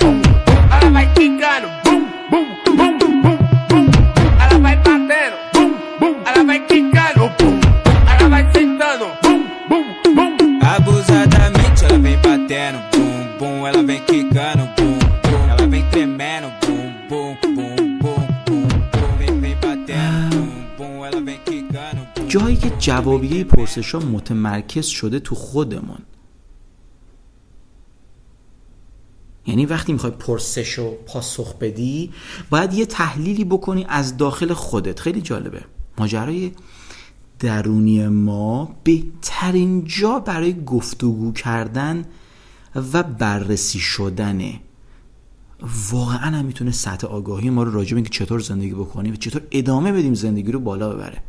جوابیه 22.87 23.45
پرسش 23.45 23.95
ها 23.95 24.01
متمرکز 24.01 24.87
شده 24.87 25.21
تو 25.21 25.35
خودمون. 25.35 25.99
یعنی 29.47 29.67
وقتی 29.67 29.93
می‌خوای 29.93 30.13
پرسش 30.13 30.73
رو 30.73 30.91
پاسخ 31.07 31.55
بدی 31.55 32.13
باید 32.51 32.75
یه 32.75 32.87
تحلیلی 32.87 33.45
بکنی 33.45 33.87
از 33.89 34.17
داخل 34.17 34.53
خودت. 34.53 35.01
خیلی 35.01 35.21
جالبه. 35.21 35.65
ماجرای 35.99 36.53
درونی 37.39 38.09
ما 38.09 38.77
بهترین 38.85 39.85
جا 39.85 40.19
برای 40.19 40.65
گفتگو 40.65 41.33
کردن 41.33 42.05
و 42.93 43.03
بررسی 43.03 43.79
شدنه. 43.79 44.61
واقعا 45.91 46.37
هم 46.37 46.45
می‌تونه 46.45 46.71
سطح 46.71 47.07
آگاهی 47.07 47.51
ما 47.51 47.63
رو 47.63 47.73
راجع 47.73 47.91
به 47.91 47.97
اینکه 47.97 48.11
چطور 48.11 48.41
زندگی 48.41 48.75
بکنیم 48.75 49.13
و 49.13 49.17
چطور 49.17 49.43
ادامه 49.51 49.93
بدیم 49.93 50.15
زندگی 50.15 50.53
رو 50.53 50.61
بالا 50.61 50.95
ببره. 50.95 51.23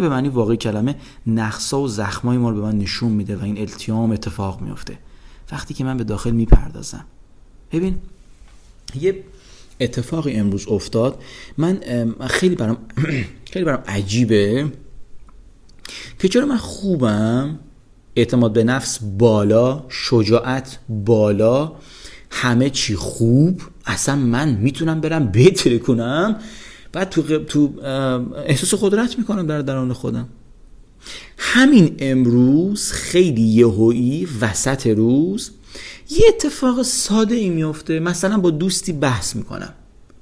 به 0.00 0.08
معنی 0.08 0.28
واقعی 0.28 0.56
کلمه 0.56 0.94
نقصا 1.26 1.80
و 1.80 1.88
زخمای 1.88 2.38
ما 2.38 2.50
رو 2.50 2.56
به 2.56 2.62
من 2.62 2.78
نشون 2.78 3.12
میده 3.12 3.36
و 3.36 3.44
این 3.44 3.58
التیام 3.58 4.10
اتفاق 4.10 4.60
میفته. 4.60 4.98
وقتی 5.52 5.74
که 5.74 5.84
من 5.84 5.96
به 5.96 6.04
داخل 6.04 6.30
می‌پردازم. 6.30 7.04
ببین 7.72 7.98
یه 9.00 9.24
اتفاقی 9.80 10.32
امروز 10.32 10.68
افتاد. 10.68 11.22
من 11.58 11.80
خیلی 12.26 12.54
برام 12.54 12.76
خیلی 13.52 13.64
برام 13.64 13.82
عجیبه 13.88 14.72
که 16.18 16.28
چرا 16.28 16.46
من 16.46 16.56
خوبم؟ 16.56 17.58
اعتماد 18.16 18.52
به 18.52 18.64
نفس 18.64 18.98
بالا 19.18 19.84
شجاعت 19.88 20.78
بالا 20.88 21.72
همه 22.30 22.70
چی 22.70 22.96
خوب. 22.96 23.62
اصلا 23.86 24.16
من 24.16 24.48
می‌تونم 24.48 25.00
برم 25.00 25.26
بهتر 25.26 25.78
کنم 25.78 26.40
بعد 26.94 27.08
تو, 27.10 27.38
تو 27.38 27.72
احساس 28.46 28.74
قدرت 28.80 29.18
می‌کنم 29.18 29.46
در 29.46 29.62
درون 29.62 29.92
خودم. 29.92 30.28
همین 31.38 31.96
امروز 31.98 32.92
خیلی 32.92 33.42
یهویی 33.42 34.28
وسط 34.40 34.86
روز 34.86 35.50
یه 36.10 36.26
اتفاق 36.28 36.82
ساده 36.82 37.34
ای 37.34 37.50
میفته 37.50 38.00
مثلا 38.00 38.38
با 38.38 38.50
دوستی 38.50 38.92
بحث 38.92 39.36
می‌کنم. 39.36 39.72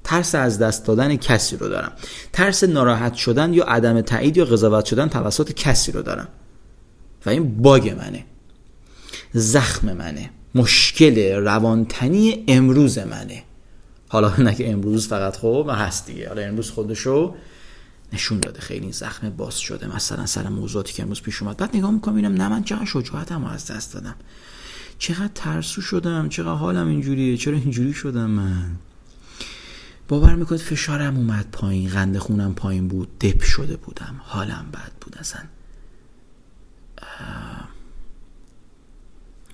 ترس 0.03 0.35
از 0.35 0.59
دست 0.59 0.85
دادن 0.85 1.15
کسی 1.15 1.57
رو 1.57 1.69
دارم. 1.69 1.91
ترس 2.33 2.63
ناراحت 2.63 3.13
شدن 3.13 3.53
یا 3.53 3.63
عدم 3.63 4.01
تایید 4.01 4.37
یا 4.37 4.45
قضاوت 4.45 4.85
شدن 4.85 5.07
توسط 5.07 5.53
کسی 5.53 5.91
رو 5.91 6.01
دارم. 6.01 6.27
و 7.25 7.29
این 7.29 7.61
باگ 7.61 7.89
منه. 7.89 8.25
زخم 9.33 9.93
منه. 9.93 10.29
مشکل 10.55 11.33
روانتنی 11.33 12.43
امروز 12.47 12.97
منه. 12.97 13.43
حالا 14.13 14.35
نه 14.47 14.55
امروز 14.59 15.07
فقط 15.07 15.37
خب 15.37 15.69
هست 15.73 16.05
دیگه. 16.05 16.27
حالا 16.27 16.41
امروز 16.41 16.71
خودشو 16.71 17.35
نشون 18.13 18.39
داده. 18.39 18.61
خیلی 18.61 18.91
زخم 18.91 19.29
باز 19.29 19.57
شده. 19.59 19.95
مثلا 19.95 20.25
سر 20.25 20.49
موضوعاتی 20.49 20.93
که 20.93 21.03
امروز 21.03 21.21
پیش 21.21 21.41
اومد. 21.41 21.57
بعد 21.57 21.75
نگاه 21.75 21.91
می‌کنم 21.91 22.15
اینم 22.15 22.33
نه 22.33 22.47
من 22.47 22.63
چقدر 22.63 22.85
شجاعتم 22.85 23.45
از 23.45 23.71
دست 23.71 23.93
دادم. 23.93 24.15
چقدر 24.99 25.31
ترسو 25.35 25.81
شدم. 25.81 26.29
چقدر 26.29 26.53
حالم 26.53 26.87
اینجوریه. 26.87 27.37
چرا 27.37 27.57
اینجوری 27.57 27.93
شدم 27.93 28.29
من؟ 28.29 28.71
باور 30.07 30.35
می‌کنید 30.35 30.61
فشارم 30.61 31.17
اومد 31.17 31.47
پایین. 31.51 31.89
قند 31.89 32.17
خونم 32.17 32.53
پایین 32.55 32.87
بود. 32.87 33.19
دپ 33.19 33.41
شده 33.41 33.77
بودم. 33.77 34.21
حالم 34.23 34.65
بد 34.73 34.91
بود 35.01 35.17
اصلا. 35.19 35.41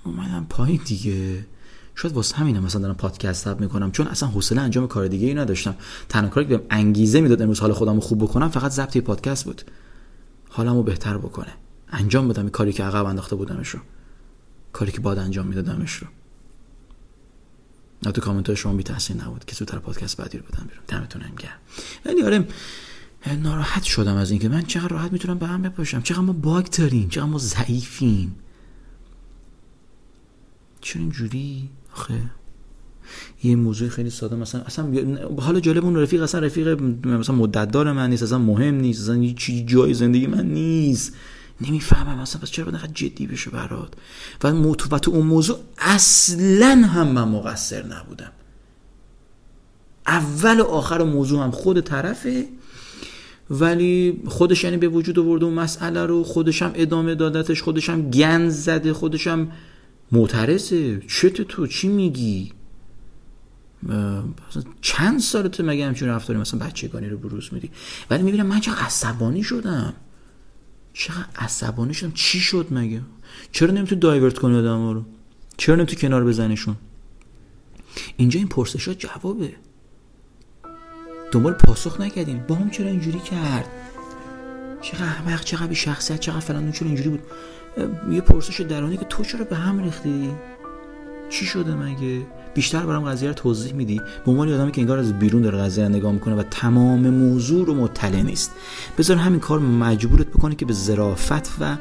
اومدم 0.03 0.45
پایین 0.49 0.81
دیگه. 0.85 1.45
شاید 2.01 2.13
واسه 2.13 2.35
همینم 2.35 2.63
مثلا 2.63 2.81
دارم 2.81 2.95
پادکست 2.95 3.43
ثبت 3.43 3.61
می‌کنم 3.61 3.91
چون 3.91 4.07
اصلا 4.07 4.29
حوصله 4.29 4.61
انجام 4.61 4.87
کار 4.87 5.07
دیگه 5.07 5.27
ای 5.27 5.33
نداشتم. 5.33 5.75
تنها 6.09 6.29
کاری 6.29 6.47
که 6.47 6.57
بهم 6.57 6.67
انگیزه 6.69 7.21
می‌داد 7.21 7.41
امروز 7.41 7.59
حال 7.59 7.73
خودم 7.73 7.95
رو 7.95 7.99
خوب 7.99 8.23
بکنم 8.23 8.49
فقط 8.49 8.71
ضبط 8.71 8.97
پادکست 8.97 9.45
بود. 9.45 9.61
حالمو 10.49 10.83
بهتر 10.83 11.17
بکنه. 11.17 11.53
انجام 11.89 12.27
بدم 12.27 12.49
کاری 12.49 12.73
که 12.73 12.83
عقب 12.83 13.05
انداخته 13.05 13.35
بودمش 13.35 13.69
رو. 13.69 13.79
کاری 14.73 14.91
که 14.91 14.99
باید 15.01 15.19
انجام 15.19 15.47
میدادمش 15.47 15.93
رو. 15.93 16.07
نه 18.03 18.11
تو 18.11 18.21
کامنت 18.21 18.53
شما 18.53 18.73
بی 18.73 18.83
تاثیر 18.83 19.15
نبود. 19.15 19.45
که 19.45 19.55
زودتر 19.55 19.79
پادکست 19.79 20.17
بعدی 20.17 20.37
رو 20.37 20.43
بدم 20.43 20.67
بیرون. 20.67 20.83
دمتون 20.87 21.21
گرم. 21.37 21.57
ولی 22.05 22.23
آره 22.23 22.47
ناراحت 23.43 23.83
شدم 23.83 24.15
از 24.15 24.31
اینکه 24.31 24.49
من 24.49 24.61
چقدر 24.61 24.87
راحت 24.87 25.11
می‌تونم 25.11 25.37
به 25.37 25.47
هم 25.47 25.61
بپاشم. 25.61 26.01
چقدر 26.01 26.21
ما 26.21 26.33
باگ 26.33 26.65
داریم. 26.65 27.09
چقدر 27.09 27.25
ما 27.25 27.37
ضعیفیم. 27.37 28.35
چرا 30.81 31.01
اینجوری؟ 31.01 31.69
آخه. 31.93 32.21
یه 33.43 33.55
موضوع 33.55 33.89
خیلی 33.89 34.09
ساده 34.09 34.35
مثلا 34.35 34.61
اصلا 34.61 35.17
حالا 35.39 35.59
جالب 35.59 35.85
اون 35.85 35.95
رفیق 35.95 36.23
اصلا 36.23 36.41
رفیق 36.41 36.81
مثلا 37.05 37.35
مدت 37.35 37.71
دار 37.71 37.91
من 37.91 38.09
نیست 38.09 38.23
اصلا 38.23 38.37
مهم 38.37 38.75
نیست 38.75 39.01
اصلا 39.01 39.17
یه 39.17 39.33
چی 39.33 39.65
جای 39.65 39.93
زندگی 39.93 40.27
من 40.27 40.45
نیست. 40.45 41.15
نمی‌فهمم 41.61 42.19
اصلا 42.19 42.41
پس 42.41 42.51
چرا 42.51 42.65
باید 42.65 42.93
جدی 42.93 43.27
بشه 43.27 43.51
برات؟ 43.51 43.93
و, 44.43 44.47
و 44.91 44.99
تو 44.99 45.11
اون 45.11 45.25
موضوع 45.27 45.59
اصلا 45.77 46.75
هم 46.75 47.07
من 47.07 47.27
مقصر 47.27 47.85
نبودم. 47.85 48.31
اول 50.07 50.59
و 50.59 50.63
آخر 50.63 51.03
موضوع 51.03 51.43
هم 51.43 51.51
خود 51.51 51.79
طرفه 51.79 52.45
ولی 53.49 54.21
خودش 54.27 54.63
یعنی 54.63 54.77
به 54.77 54.87
وجود 54.87 55.19
آورده 55.19 55.45
اون 55.45 55.53
مسئله 55.53 56.05
رو 56.05 56.23
خودش 56.23 56.61
هم 56.61 56.71
ادامه 56.75 57.15
دادتش 57.15 57.61
خودش 57.61 57.89
هم 57.89 58.09
گند 58.09 58.49
زده 58.49 58.93
خودش 58.93 59.27
هم 59.27 59.51
معترضه. 60.11 60.99
چت 60.99 61.41
تو 61.41 61.67
چی 61.67 61.87
میگی؟ 61.87 62.51
چند 64.81 65.19
سالته 65.19 65.63
مگه 65.63 65.85
همچون 65.85 66.09
رفتاری 66.09 66.39
مثلا 66.39 66.59
بچگانی 66.59 67.09
رو 67.09 67.17
بروز 67.17 67.49
میدی؟ 67.53 67.71
ولی 68.09 68.23
می‌بینم 68.23 68.45
من 68.45 68.59
چقدر 68.59 68.79
عصبانی 68.79 69.43
شدم. 69.43 69.93
چقدر 70.93 71.27
عصبانی 71.35 71.93
شدم. 71.93 72.11
چی 72.11 72.39
شد 72.39 72.67
مگه؟ 72.71 73.01
چرا 73.51 73.71
نمیتو 73.71 73.95
دایورت 73.95 74.37
کنی 74.37 74.57
آدم 74.57 74.89
رو؟ 74.93 75.05
چرا 75.57 75.75
نمیتو 75.75 75.95
کنار 75.95 76.23
بزنشون 76.23 76.75
اینجا 78.17 78.37
این 78.37 78.47
پرسش 78.47 78.87
ها 78.87 78.93
جوابه. 78.93 79.55
دنبال 81.31 81.53
پاسخ 81.53 82.01
نکردیم. 82.01 82.45
با 82.47 82.55
هم 82.55 82.69
چرا 82.69 82.87
اینجوری 82.87 83.19
کرد؟ 83.19 83.65
چقدر 84.81 85.03
احمق 85.03 85.43
چقدر 85.43 85.67
بی 85.67 85.75
شخصیت 85.75 86.19
چقدر 86.19 86.39
فلان 86.39 86.71
چرا 86.71 86.87
اینجوری 86.87 87.09
بود؟ 87.09 87.21
یه 88.11 88.21
پرسش 88.21 88.61
درونی 88.61 88.97
که 88.97 89.05
تو 89.05 89.23
چرا 89.23 89.45
به 89.45 89.55
هم 89.55 89.83
ریختی؟ 89.83 90.29
چی 91.29 91.45
شده 91.45 91.75
مگه؟ 91.75 92.21
بیشتر 92.53 92.85
برام 92.85 93.03
قضیه 93.03 93.27
رو 93.27 93.33
توضیح 93.33 93.73
میدی؟ 93.73 94.01
به 94.25 94.31
عنوان 94.31 94.53
آدمی 94.53 94.71
که 94.71 94.81
انگار 94.81 94.99
از 94.99 95.19
بیرون 95.19 95.41
داره 95.41 95.57
قضیه 95.57 95.83
رو 95.83 95.89
نگاه 95.89 96.11
می‌کنه 96.11 96.35
و 96.35 96.43
تمام 96.43 97.09
موضوع 97.09 97.65
رو 97.65 97.73
مطلع 97.73 98.21
نیست. 98.21 98.51
بذار 98.97 99.17
همین 99.17 99.39
کار 99.39 99.59
مجبورت 99.59 100.27
بکنه 100.27 100.55
که 100.55 100.65
به 100.65 100.73
ظرافت 100.73 101.51
و 101.59 101.77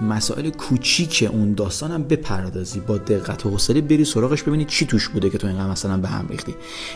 مسائل 0.00 0.50
کوچیک 0.50 1.28
اون 1.32 1.54
داستانم 1.54 2.02
بپردازی. 2.02 2.80
با 2.80 2.98
دقت 2.98 3.46
و 3.46 3.50
حوصله 3.50 3.80
بری 3.80 4.04
سراغش 4.04 4.42
ببینی 4.42 4.64
چی 4.64 4.86
توش 4.86 5.08
بوده 5.08 5.30
که 5.30 5.38
تو 5.38 5.46
اینقدر 5.46 5.70
مثلا 5.70 5.96
به 5.96 6.08
هم 6.08 6.28
ریختی. 6.28 6.54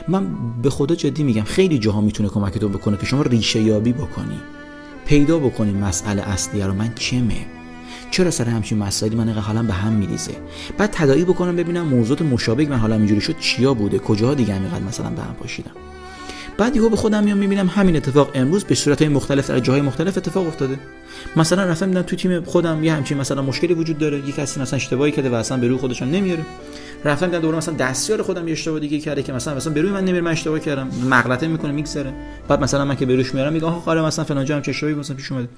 من 0.08 0.26
به 0.62 0.70
خدا 0.70 0.94
جدی 0.94 1.22
میگم 1.22 1.42
خیلی 1.42 1.78
جاها 1.78 2.00
می‌تونه 2.00 2.28
کمک 2.28 2.58
تو 2.58 2.68
بکنه 2.68 2.96
که 2.96 3.06
شما 3.06 3.22
ریشه 3.22 3.60
یابی 3.60 3.92
بکنی. 3.92 4.40
پیدا 5.06 5.38
بکنیم 5.38 5.76
مسئله 5.76 6.22
اصلیه 6.22 6.66
رو 6.66 6.72
من 6.74 6.94
چمه؟ 6.94 7.46
چرا 8.10 8.30
سر 8.30 8.44
همچین 8.44 8.78
مسائلی 8.78 9.16
من 9.16 9.28
حالم 9.28 9.66
به 9.66 9.72
هم 9.72 9.92
میریزه؟ 9.92 10.32
بعد 10.78 10.90
تداعی 10.90 11.24
بکنم 11.24 11.56
ببینم 11.56 11.86
موضوعات 11.86 12.22
مشابه 12.22 12.66
من 12.66 12.76
حالم 12.76 12.98
اینجوری 12.98 13.20
شد 13.20 13.38
چیا 13.38 13.74
بوده؟ 13.74 13.98
کجاها 13.98 14.34
دیگه 14.34 14.54
اینقدر 14.54 14.84
مثلا 14.84 15.10
به 15.10 15.22
هم 15.22 15.34
پاشیدم؟ 15.34 15.72
بعد 16.58 16.76
یهو 16.76 16.88
به 16.88 16.96
خودم 16.96 17.24
میام 17.24 17.38
می‌بینم 17.38 17.66
همین 17.66 17.96
اتفاق 17.96 18.30
امروز 18.34 18.64
به 18.64 18.74
صورت 18.74 19.02
مختلف 19.02 19.50
در 19.50 19.58
جاهای 19.58 19.82
مختلف 19.82 20.16
اتفاق 20.16 20.46
افتاده. 20.46 20.78
مثلا 21.36 21.64
رفتم 21.64 21.86
دیدم 21.86 22.02
تو 22.02 22.16
تیم 22.16 22.44
خودم 22.44 22.84
یه 22.84 22.92
همچین 22.92 23.18
مثلا 23.18 23.42
مشکلی 23.42 23.74
وجود 23.74 23.98
داره 23.98 24.18
یک 24.18 24.34
کسی 24.34 24.60
مثلا 24.60 24.76
اشتباهی 24.76 25.12
کرده 25.12 25.30
و 25.30 25.34
اصلا 25.34 25.58
به 25.58 25.68
روی 25.68 25.78
خودشون 25.78 26.10
نمیاره 26.10 26.42
رفتم 27.04 27.26
دیدم 27.26 27.38
دوباره 27.38 27.58
مثلا 27.58 27.74
دستیار 27.74 28.22
خودم 28.22 28.48
یه 28.48 28.52
اشتباه 28.52 28.80
دیگه 28.80 28.98
کرده 28.98 29.22
که 29.22 29.32
مثلا 29.32 29.54
مثلا 29.54 29.72
به 29.72 29.82
روی 29.82 29.90
من 29.90 30.04
نمیره 30.04 30.20
من 30.20 30.30
اشتباه 30.30 30.58
کردم 30.58 30.90
مغلطه 31.10 31.46
می‌کنه 31.46 31.72
میگذره. 31.72 32.12
بعد 32.48 32.60
مثلا 32.60 32.84
من 32.84 32.96
که 32.96 33.06
به 33.06 33.16
روش 33.16 33.34
میارم 33.34 33.52
میگه 33.52 33.66
آها 33.66 33.80
خاله 33.80 34.02
مثلا 34.02 34.24
فلان 34.24 34.44
جا 34.44 34.56
هم 34.56 34.62
چه 34.62 34.94
مثلا 34.94 35.16
پیش 35.16 35.32
اومده. 35.32 35.48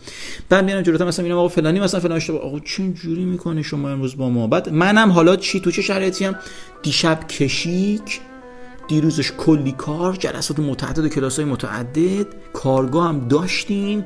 بعد 0.49 0.65
میارم 0.65 0.83
جلوتر 0.83 1.05
مثلا 1.05 1.23
میگم 1.23 1.37
آقا 1.37 1.49
فلانی 1.49 1.81
مثلا 1.81 2.01
فلان 2.01 2.17
اشتباه. 2.17 2.41
آقا 2.41 2.61
چه 2.61 2.93
جوری 2.93 3.25
می‌کنه 3.25 3.63
شما 3.63 3.91
امروز 3.91 4.17
با 4.17 4.31
ما؟ 4.31 4.47
بعد 4.47 4.69
منم 4.69 5.11
حالا 5.11 5.37
چی؟ 5.37 5.61
تو 5.61 5.71
چه 5.71 5.83
شرایطی 5.83 6.25
هم 6.25 6.37
دیشب 6.83 7.27
کشیک 7.29 8.21
دیروزش 8.89 9.33
کلی 9.33 9.73
کار 9.73 10.17
جلسات 10.17 10.61
متعدد 10.61 11.05
و 11.05 11.09
کلاس 11.09 11.37
های 11.39 11.49
متعدد 11.49 12.27
کارگاه 12.53 13.09
هم 13.09 13.29
داشتیم. 13.29 14.05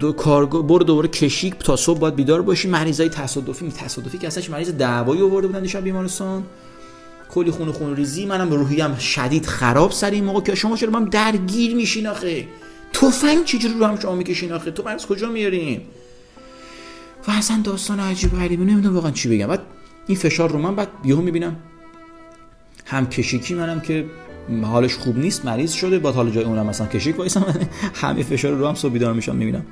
دو 0.00 0.12
کارگاه 0.12 0.62
برو 0.66 0.84
دوباره 0.84 1.08
کشیک 1.08 1.54
تا 1.58 1.76
صبح 1.76 1.98
باید 1.98 2.14
بیدار 2.14 2.42
باشی. 2.42 2.68
مریضای 2.68 3.08
تصادفی 3.08 3.70
تصادفی 3.70 4.18
که 4.18 4.26
اصلا 4.26 4.44
مریض 4.50 4.70
دعوایی 4.70 5.22
آورده 5.22 5.46
بودن 5.46 5.62
دیشب 5.62 5.84
بیمارستان. 5.84 6.42
کلی 7.30 7.50
خون 7.50 7.72
خون 7.72 7.96
ریزی. 7.96 8.26
منم 8.26 8.50
روحیم 8.50 8.96
شدید 8.96 9.46
خراب 9.46 9.90
سر 9.90 10.10
این 10.10 10.24
موقع 10.24 10.40
که 10.40 10.54
شما 10.54 10.76
چرا 10.76 10.92
هم 10.92 11.04
درگیر 11.04 11.74
میشین 11.74 12.06
آخه؟ 12.06 12.48
تفنگ 12.92 13.44
چجوری 13.44 13.74
رو 13.78 13.86
هم 13.86 14.00
شما 14.00 14.14
می‌کشین 14.14 14.52
آخه؟ 14.52 14.70
تو 14.70 14.88
از 14.88 15.06
کجا 15.06 15.28
میارین؟ 15.28 15.80
و 17.28 17.30
اصلا 17.30 17.60
داستان 17.64 18.00
عجیب 18.00 18.30
غریبی 18.30 18.64
نمی‌دونم 18.64 18.94
واقعا 18.94 19.10
چی 19.10 19.28
بگم. 19.28 19.46
بعد 19.46 19.62
این 20.06 20.18
فشار 20.18 20.50
رو 20.52 20.58
من 20.58 20.74
بعد 20.74 20.88
یهو 21.04 21.20
می‌بینم. 21.20 21.56
هم 22.84 23.06
کشیکی 23.06 23.54
منم 23.54 23.80
که 23.80 24.04
حالش 24.62 24.94
خوب 24.94 25.18
نیست 25.18 25.44
مریض 25.44 25.72
شده 25.72 25.98
بعد 25.98 26.14
حالا 26.14 26.30
جای 26.30 26.44
اونم 26.44 26.66
مثلا 26.66 26.86
کشیک 26.86 27.18
وایسم 27.18 27.44
همه 27.94 28.22
فشار 28.22 28.52
رو 28.52 28.68
هم 28.68 28.74
صبح 28.74 28.92
بیدار 28.92 29.12
میشم 29.12 29.36
می‌بینم. 29.36 29.64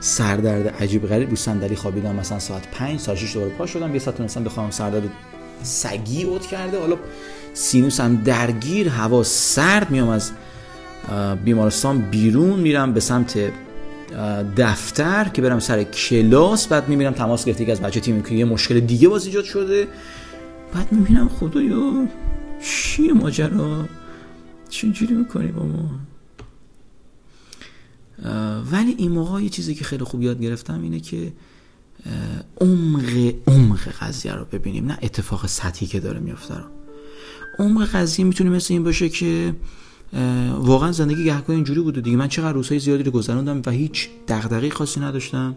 سردرد 0.00 0.68
عجیب 0.68 1.06
غریب 1.06 1.30
رو 1.30 1.36
صندلی 1.36 1.76
خوابیدم 1.76 2.14
مثلا 2.14 2.38
ساعت 2.38 2.70
5 2.70 3.00
ساعت 3.00 3.18
6 3.18 3.34
دوباره 3.34 3.52
پا 3.52 3.66
شدم. 3.66 3.92
یه 3.92 3.98
ساعت 3.98 4.16
تونستم 4.16 4.44
بخوام 4.44 4.70
سردرد 4.70 5.10
سگی 5.62 6.22
اوت 6.22 6.46
کرده. 6.46 6.80
حالا 6.80 6.96
سینوس 7.54 8.00
هم 8.00 8.16
درگیر 8.16 8.88
هوا 8.88 9.22
سرد 9.22 9.90
میام 9.90 10.08
از 10.08 10.30
بیمارستان 11.44 11.98
بیرون 11.98 12.60
میرم 12.60 12.92
به 12.92 13.00
سمت 13.00 13.38
دفتر 14.56 15.28
که 15.28 15.42
برم 15.42 15.58
سر 15.58 15.82
کلاس. 15.82 16.66
بعد 16.66 16.88
می‌بینم 16.88 17.12
تماس 17.12 17.44
گرفته 17.44 17.64
که 17.64 17.72
از 17.72 17.80
بچه 17.80 18.00
تیم 18.00 18.22
که 18.22 18.34
یه 18.34 18.44
مشکل 18.44 18.80
دیگه 18.80 19.08
باز 19.08 19.26
ایجاد 19.26 19.44
شده. 19.44 19.88
بعد 20.74 20.92
می‌بینم 20.92 21.28
خدایا 21.28 22.06
چیه 22.62 23.12
ماجرا؟ 23.12 23.84
چجوری 24.68 25.14
می‌کنی 25.14 25.48
با 25.48 25.66
ما 25.66 25.90
ولی 28.72 28.94
این 28.98 29.12
موقع 29.12 29.42
یه 29.42 29.48
چیزی 29.48 29.74
که 29.74 29.84
خیلی 29.84 30.04
خوب 30.04 30.22
یاد 30.22 30.40
گرفتم 30.42 30.82
اینه 30.82 31.00
که 31.00 31.32
عمق 32.60 33.34
عمق 33.46 33.88
قضیه 33.88 34.32
رو 34.32 34.44
ببینیم 34.44 34.86
نه 34.86 34.98
اتفاق 35.02 35.46
سطحی 35.46 35.86
که 35.86 36.00
داره 36.00 36.20
میفته 36.20 36.54
رو. 36.54 36.64
عمق 37.58 37.88
قضیه 37.88 38.24
می‌تونه 38.24 38.50
مثل 38.50 38.74
این 38.74 38.84
باشه 38.84 39.08
که 39.08 39.54
واقعا 40.58 40.92
زندگی 40.92 41.24
گهگاه 41.24 41.56
اینجوری 41.56 41.80
بوده 41.80 42.00
دیگه. 42.00 42.16
من 42.16 42.28
چقدر 42.28 42.52
روزهای 42.52 42.78
زیادی 42.78 43.02
رو 43.02 43.10
گذروندم 43.12 43.62
و 43.66 43.70
هیچ 43.70 44.08
دغدغه‌ای 44.28 44.70
خاصی 44.70 45.00
نداشتم. 45.00 45.56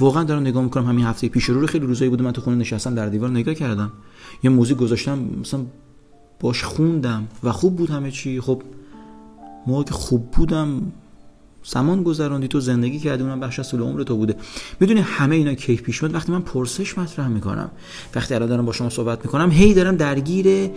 واقعا 0.00 0.24
دارم 0.24 0.40
نگاه 0.40 0.62
می‌کنم 0.64 0.86
همین 0.86 1.04
هفته 1.04 1.28
پیش 1.28 1.44
رو 1.44 1.66
خیلی 1.66 1.86
روزایی 1.86 2.10
بوده 2.10 2.24
من 2.24 2.32
تو 2.32 2.40
خونه 2.40 2.56
نشستم 2.56 2.94
در 2.94 3.08
دیوار 3.08 3.30
نگاه 3.30 3.54
کردم. 3.54 3.92
یه 4.42 4.50
موزیک 4.50 4.76
گذاشتم 4.76 5.18
مثلا 5.18 5.60
باش 6.40 6.64
خوندم 6.64 7.28
و 7.42 7.52
خوب 7.52 7.76
بود 7.76 7.90
همه 7.90 8.10
چی. 8.10 8.40
خب 8.40 8.62
موقع 9.66 9.82
که 9.82 9.94
خوب 9.94 10.30
بودم 10.30 10.92
زمان 11.64 12.02
گذراندی 12.02 12.48
تو 12.48 12.60
زندگی 12.60 12.98
کردی 12.98 13.22
اونم 13.22 13.40
بخش 13.40 13.58
از 13.58 13.70
طول 13.70 13.80
عمر 13.80 14.02
تو 14.02 14.16
بوده. 14.16 14.36
می‌دونی 14.80 15.00
همه 15.00 15.36
اینا 15.36 15.54
کیف 15.54 15.82
پیش 15.82 16.02
میاد. 16.02 16.14
وقتی 16.14 16.32
من 16.32 16.40
پرسش 16.40 16.98
مطرح 16.98 17.28
می‌کنم 17.28 17.70
وقتی 18.14 18.34
الان 18.34 18.48
دارم 18.48 18.66
با 18.66 18.72
شما 18.72 18.90
صحبت 18.90 19.24
می‌کنم 19.24 19.50
هی 19.50 19.74
دارم 19.74 19.96
درگیر 19.96 20.70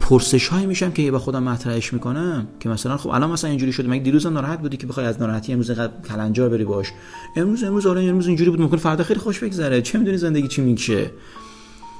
پرسش 0.00 0.48
هایی 0.48 0.66
میشم 0.66 0.90
که 0.90 1.10
با 1.10 1.18
خودم 1.18 1.42
مطرحش 1.42 1.92
می‌کنم. 1.92 2.46
که 2.60 2.68
مثلا 2.68 2.96
خب 2.96 3.10
الان 3.10 3.30
مثلا 3.30 3.50
اینجوری 3.50 3.72
شده. 3.72 3.88
مگه 3.88 4.02
دیروز 4.02 4.26
هم 4.26 4.32
ناراحت 4.32 4.60
بودی 4.60 4.76
که 4.76 4.86
بخوای 4.86 5.06
از 5.06 5.20
ناراحتی 5.20 5.52
امروز 5.52 5.70
اینقدر 5.70 5.92
کلنجار 6.08 6.48
بری 6.48 6.64
باش 6.64 6.92
امروز 7.36 7.62
امروز 7.62 7.86
آره 7.86 8.04
امروز 8.04 8.26
اینجوری 8.26 8.50
بود. 8.50 8.60
ممکن 8.60 8.76
فردا 8.76 9.04
خیلی 9.04 9.20
خوش 9.20 9.38
بگذره. 9.38 9.82
چه 9.82 9.98
می‌دونی 9.98 10.18
زندگی 10.18 10.48
چی 10.48 10.62
میشه 10.62 11.10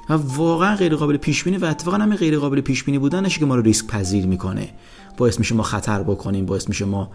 و 0.09 0.13
واقعا 0.13 0.77
غیر 0.77 0.97
قابل 0.97 1.17
پیش 1.17 1.45
بینی 1.45 1.57
و 1.57 1.65
اتفاقا 1.65 1.97
همین 1.97 2.17
غیر 2.17 2.39
قابل 2.39 2.61
پیش 2.61 2.85
بینی 2.85 2.99
بودنش 2.99 3.39
که 3.39 3.47
ما 3.47 3.57
رو 3.57 3.63
ریسک 3.63 3.87
پذیر 3.87 4.27
می‌کنه. 4.27 4.69
باعث 5.17 5.39
میشه 5.39 5.55
ما 5.55 5.63
خطر 5.63 6.03
بکنیم 6.03 6.47
باعث 6.47 6.69
میشه 6.69 6.85
ما 6.85 7.11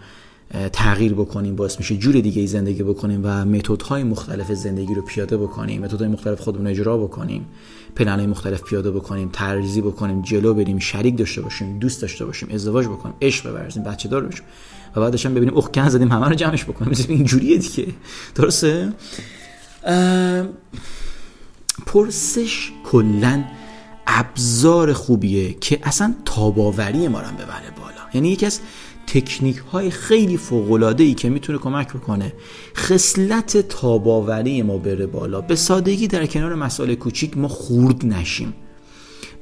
تغییر 0.72 1.14
بکنیم 1.14 1.56
باعث 1.56 1.78
میشه 1.78 1.96
جور 1.96 2.14
دیگه 2.14 2.40
ای 2.40 2.46
زندگی 2.46 2.82
بکنیم 2.82 3.20
و 3.24 3.44
متدهای 3.44 4.02
مختلف 4.02 4.52
زندگی 4.52 4.94
رو 4.94 5.02
پیاده 5.02 5.36
بکنیم 5.36 5.82
متدهای 5.82 6.08
مختلف 6.08 6.40
خودمون 6.40 6.66
اجرا 6.66 6.98
بکنیم 6.98 7.46
پلنهای 7.96 8.26
مختلف 8.26 8.62
پیاده 8.62 8.90
بکنیم 8.90 9.30
تریزی 9.32 9.80
بکنیم 9.80 10.22
جلو 10.22 10.54
بریم 10.54 10.78
شریک 10.78 11.18
داشته 11.18 11.40
باشیم 11.40 11.78
دوست 11.78 12.02
داشته 12.02 12.24
باشیم 12.24 12.48
ازدواج 12.52 12.86
بکنیم 12.86 13.14
عشق 13.22 13.50
بورزیم 13.50 13.82
بچه 13.82 14.08
دار 14.08 14.26
بشیم 14.26 14.44
و 14.96 15.00
بعدش 15.00 15.26
هم 15.26 15.34
ببینیم 15.34 15.56
اخ 15.56 15.70
کن 15.70 15.88
زدیم 15.88 16.12
همه 16.12 16.28
رو 16.28 16.34
جمعش 16.34 16.64
بکنیم. 16.64 16.90
بزنیم 16.92 17.16
اینجوریه 17.16 17.58
دیگه. 17.58 17.86
درسته؟ 18.34 18.92
پرسش 21.86 22.72
کلا 22.84 23.44
ابزار 24.06 24.92
خوبیه 24.92 25.54
که 25.54 25.78
اصلا 25.82 26.14
تاباوری 26.24 27.08
ما 27.08 27.20
رو 27.20 27.26
ببره 27.26 27.70
بالا. 27.80 27.94
یعنی 28.14 28.28
یکی 28.28 28.46
از 28.46 28.60
تکنیک 29.06 29.56
های 29.56 29.90
خیلی 29.90 30.36
فوق 30.36 30.94
ای 30.98 31.14
که 31.14 31.30
می‌تونه 31.30 31.58
کمک 31.58 31.92
بکنه 31.92 32.32
خصلت 32.76 33.56
تاباوری 33.56 34.62
ما 34.62 34.78
بره 34.78 35.06
بالا. 35.06 35.40
به 35.40 35.56
سادگی 35.56 36.06
در 36.06 36.26
کنار 36.26 36.54
مسائل 36.54 36.94
کوچیک 36.94 37.38
ما 37.38 37.48
خورد 37.48 38.06
نشیم. 38.06 38.54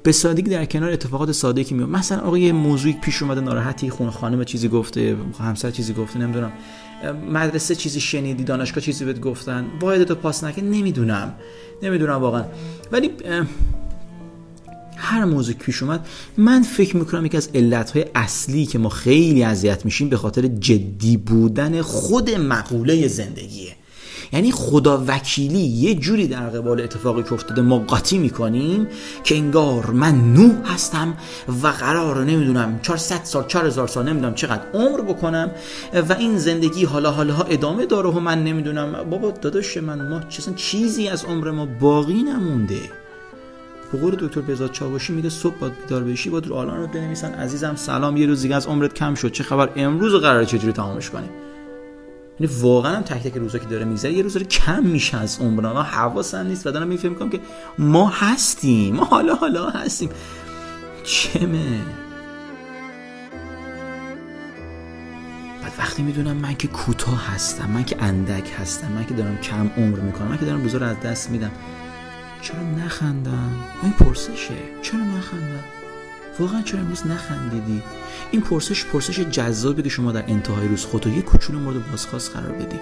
به 0.02 0.12
سادگی 0.12 0.50
در 0.50 0.64
کنار 0.64 0.90
اتفاقات 0.92 1.32
ساده 1.32 1.64
که 1.64 1.74
میاد 1.74 1.88
مثلا 1.88 2.18
آقا 2.18 2.38
یه 2.38 2.52
موضوعی 2.52 2.94
پیش 3.02 3.22
اومده 3.22 3.40
ناراحتی 3.40 3.90
خونه 3.90 4.10
خانم 4.10 4.44
چیزی 4.44 4.68
گفته 4.68 5.16
همسر 5.38 5.70
چیزی 5.70 5.92
گفته 5.92 6.18
نمی‌دونم. 6.18 6.52
مدرسه 7.32 7.74
چیزی 7.74 8.00
شنیدی 8.00 8.44
دانشگاه 8.44 8.84
چیزی 8.84 9.04
بهت 9.04 9.20
گفتن؟ 9.20 9.66
واحد 9.80 10.04
تو 10.04 10.14
پاس 10.14 10.44
نکن. 10.44 10.62
نمی‌دونم. 10.62 11.34
نمی‌دونم 11.82 12.14
واقعا. 12.14 12.44
ولی 12.92 13.10
هر 14.96 15.24
موضوع 15.24 15.54
پیش 15.54 15.82
اومد 15.82 16.06
من 16.36 16.62
فکر 16.62 16.96
می‌کنم 16.96 17.26
یکی 17.26 17.36
از 17.36 17.48
علتهای 17.54 18.04
اصلی 18.14 18.66
که 18.66 18.78
ما 18.78 18.88
خیلی 18.88 19.44
اذیت 19.44 19.84
میشیم 19.84 20.08
به 20.08 20.16
خاطر 20.16 20.46
جدی 20.46 21.16
بودن 21.16 21.82
خود 21.82 22.30
مقوله 22.30 23.08
زندگیه. 23.08 23.76
یعنی 24.32 24.52
خدا 24.52 25.04
وکیلی 25.06 25.58
یه 25.58 25.94
جوری 25.94 26.26
در 26.26 26.48
قبال 26.48 26.80
اتفاقی 26.80 27.22
که 27.22 27.32
افتاده 27.32 27.62
ما 27.62 27.78
قاطی 27.78 28.18
می‌کنیم 28.18 28.86
که 29.24 29.34
انگار 29.34 29.90
من 29.90 30.32
نوح 30.32 30.72
هستم 30.72 31.14
و 31.62 31.66
قرار 31.66 32.24
نمی‌دونم 32.24 32.80
400 32.82 33.24
سال 33.24 33.44
4000 33.46 33.88
سال 33.88 34.08
نمی‌دونم 34.08 34.34
چقدر 34.34 34.62
عمر 34.74 35.00
بکنم 35.00 35.50
و 36.08 36.12
این 36.12 36.38
زندگی 36.38 36.84
حالا 36.84 37.10
حالا 37.10 37.36
ادامه 37.36 37.86
داره 37.86 38.10
و 38.10 38.20
من 38.20 38.44
نمی‌دونم. 38.44 38.92
بابا 39.10 39.30
داداش 39.30 39.76
من 39.76 40.08
ما 40.08 40.20
چیزی 40.56 41.08
از 41.08 41.24
عمر 41.24 41.50
ما 41.50 41.66
باقی 41.80 42.22
نمونده. 42.22 42.80
به 43.92 43.98
قول 43.98 44.14
دکتر 44.14 44.40
بهزاد 44.40 44.72
چاوشی 44.72 45.12
میگه 45.12 45.28
صبح 45.28 45.58
باید 45.58 45.72
بیدار 45.82 46.04
بشی 46.04 46.30
باید 46.30 46.46
رو 46.46 46.54
آلان 46.54 46.80
رو 46.80 46.86
بنویسن. 46.86 47.34
عزیزم 47.34 47.74
سلام 47.76 48.16
یه 48.16 48.26
روز 48.26 48.42
دیگه 48.42 48.56
از 48.56 48.66
عمرت 48.66 48.94
کم 48.94 49.14
شد. 49.14 49.32
چه 49.32 49.44
خبر؟ 49.44 49.68
امروز 49.76 50.12
رو 50.12 50.18
قراره 50.18 50.46
چجوری 50.46 50.72
تمامش 50.72 51.10
کنیم؟ 51.10 51.30
یعنی 52.42 52.54
واقعا 52.60 52.96
هم 52.96 53.02
تک 53.02 53.22
تک 53.22 53.36
روزا 53.36 53.58
که 53.58 53.66
داره 53.66 53.84
میگذره 53.84 54.12
یه 54.12 54.22
روز 54.22 54.34
داره 54.34 54.46
کم 54.46 54.82
میشه 54.82 55.16
از 55.16 55.38
عمرنا 55.40 55.74
من 55.74 55.82
حواسم 55.82 56.46
نیست 56.46 56.66
و 56.66 56.70
دارم 56.70 56.88
میفهم 56.88 57.10
می‌کنم 57.10 57.30
که 57.30 57.40
ما 57.78 58.08
هستیم. 58.08 58.94
ما 58.94 59.04
حالا 59.04 59.34
حالا 59.34 59.70
هستیم. 59.70 60.10
چمه؟ 61.04 61.80
بعد 65.62 65.72
وقتی 65.78 66.02
می‌دونم 66.02 66.36
من 66.36 66.54
که 66.54 66.68
کوتاه 66.68 67.34
هستم 67.34 67.70
من 67.70 67.84
که 67.84 68.02
اندک 68.02 68.50
هستم 68.58 68.92
من 68.92 69.06
که 69.06 69.14
دارم 69.14 69.38
کم 69.38 69.70
عمر 69.76 69.98
می‌کنم 69.98 70.28
من 70.28 70.38
که 70.38 70.44
دارم 70.44 70.68
رو 70.68 70.84
از 70.84 71.00
دست 71.00 71.30
میدم 71.30 71.50
چرا 72.40 72.62
نخندم؟ 72.84 73.64
این 73.82 73.92
پرسشه 73.92 74.54
چرا 74.82 75.00
نخندم؟ 75.00 75.81
واقعا 76.38 76.62
چرا 76.62 76.80
امروز 76.80 77.06
نخندیدی؟ 77.06 77.82
این 78.30 78.40
پرسش 78.40 78.84
پرسش 78.84 79.20
جذابی 79.20 79.82
که 79.82 79.88
شما 79.88 80.12
در 80.12 80.24
انتهای 80.26 80.68
روز 80.68 80.84
خودتو 80.84 81.10
یه 81.10 81.22
کوچولو 81.22 81.58
مورد 81.58 81.90
بازخواست 81.90 82.36
قرار 82.36 82.52
بدی. 82.52 82.78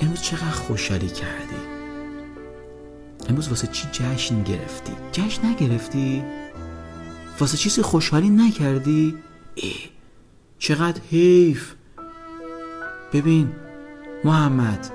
امروز 0.00 0.22
چقدر 0.22 0.50
خوشحالی 0.50 1.08
کردی؟ 1.08 1.56
امروز 3.28 3.48
واسه 3.48 3.66
چی 3.66 3.88
جشن 3.92 4.42
گرفتی؟ 4.42 4.92
جشن 5.12 5.46
نگرفتی؟ 5.46 6.24
واسه 7.40 7.56
چیزی 7.56 7.82
خوشحالی 7.82 8.30
نکردی؟ 8.30 9.16
ای 9.54 9.74
چقدر 10.58 11.00
حیف. 11.10 11.74
ببین 13.12 13.52
محمد 14.24 14.90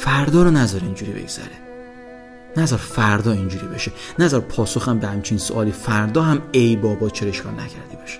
فردا 0.00 0.42
رو 0.42 0.50
نذار 0.50 0.80
اینجوری 0.84 1.12
بگذره. 1.12 1.61
نذار 2.56 2.78
فردا 2.78 3.32
اینجوری 3.32 3.66
بشه. 3.66 3.92
نذار 4.18 4.40
پاسخم 4.40 4.98
به 4.98 5.06
همچین 5.08 5.38
سوالی 5.38 5.72
فردا 5.72 6.22
هم 6.22 6.42
ای 6.52 6.76
بابا 6.76 7.10
چرا 7.10 7.28
اشکال 7.28 7.52
نکردی 7.52 7.96
باشه 8.00 8.18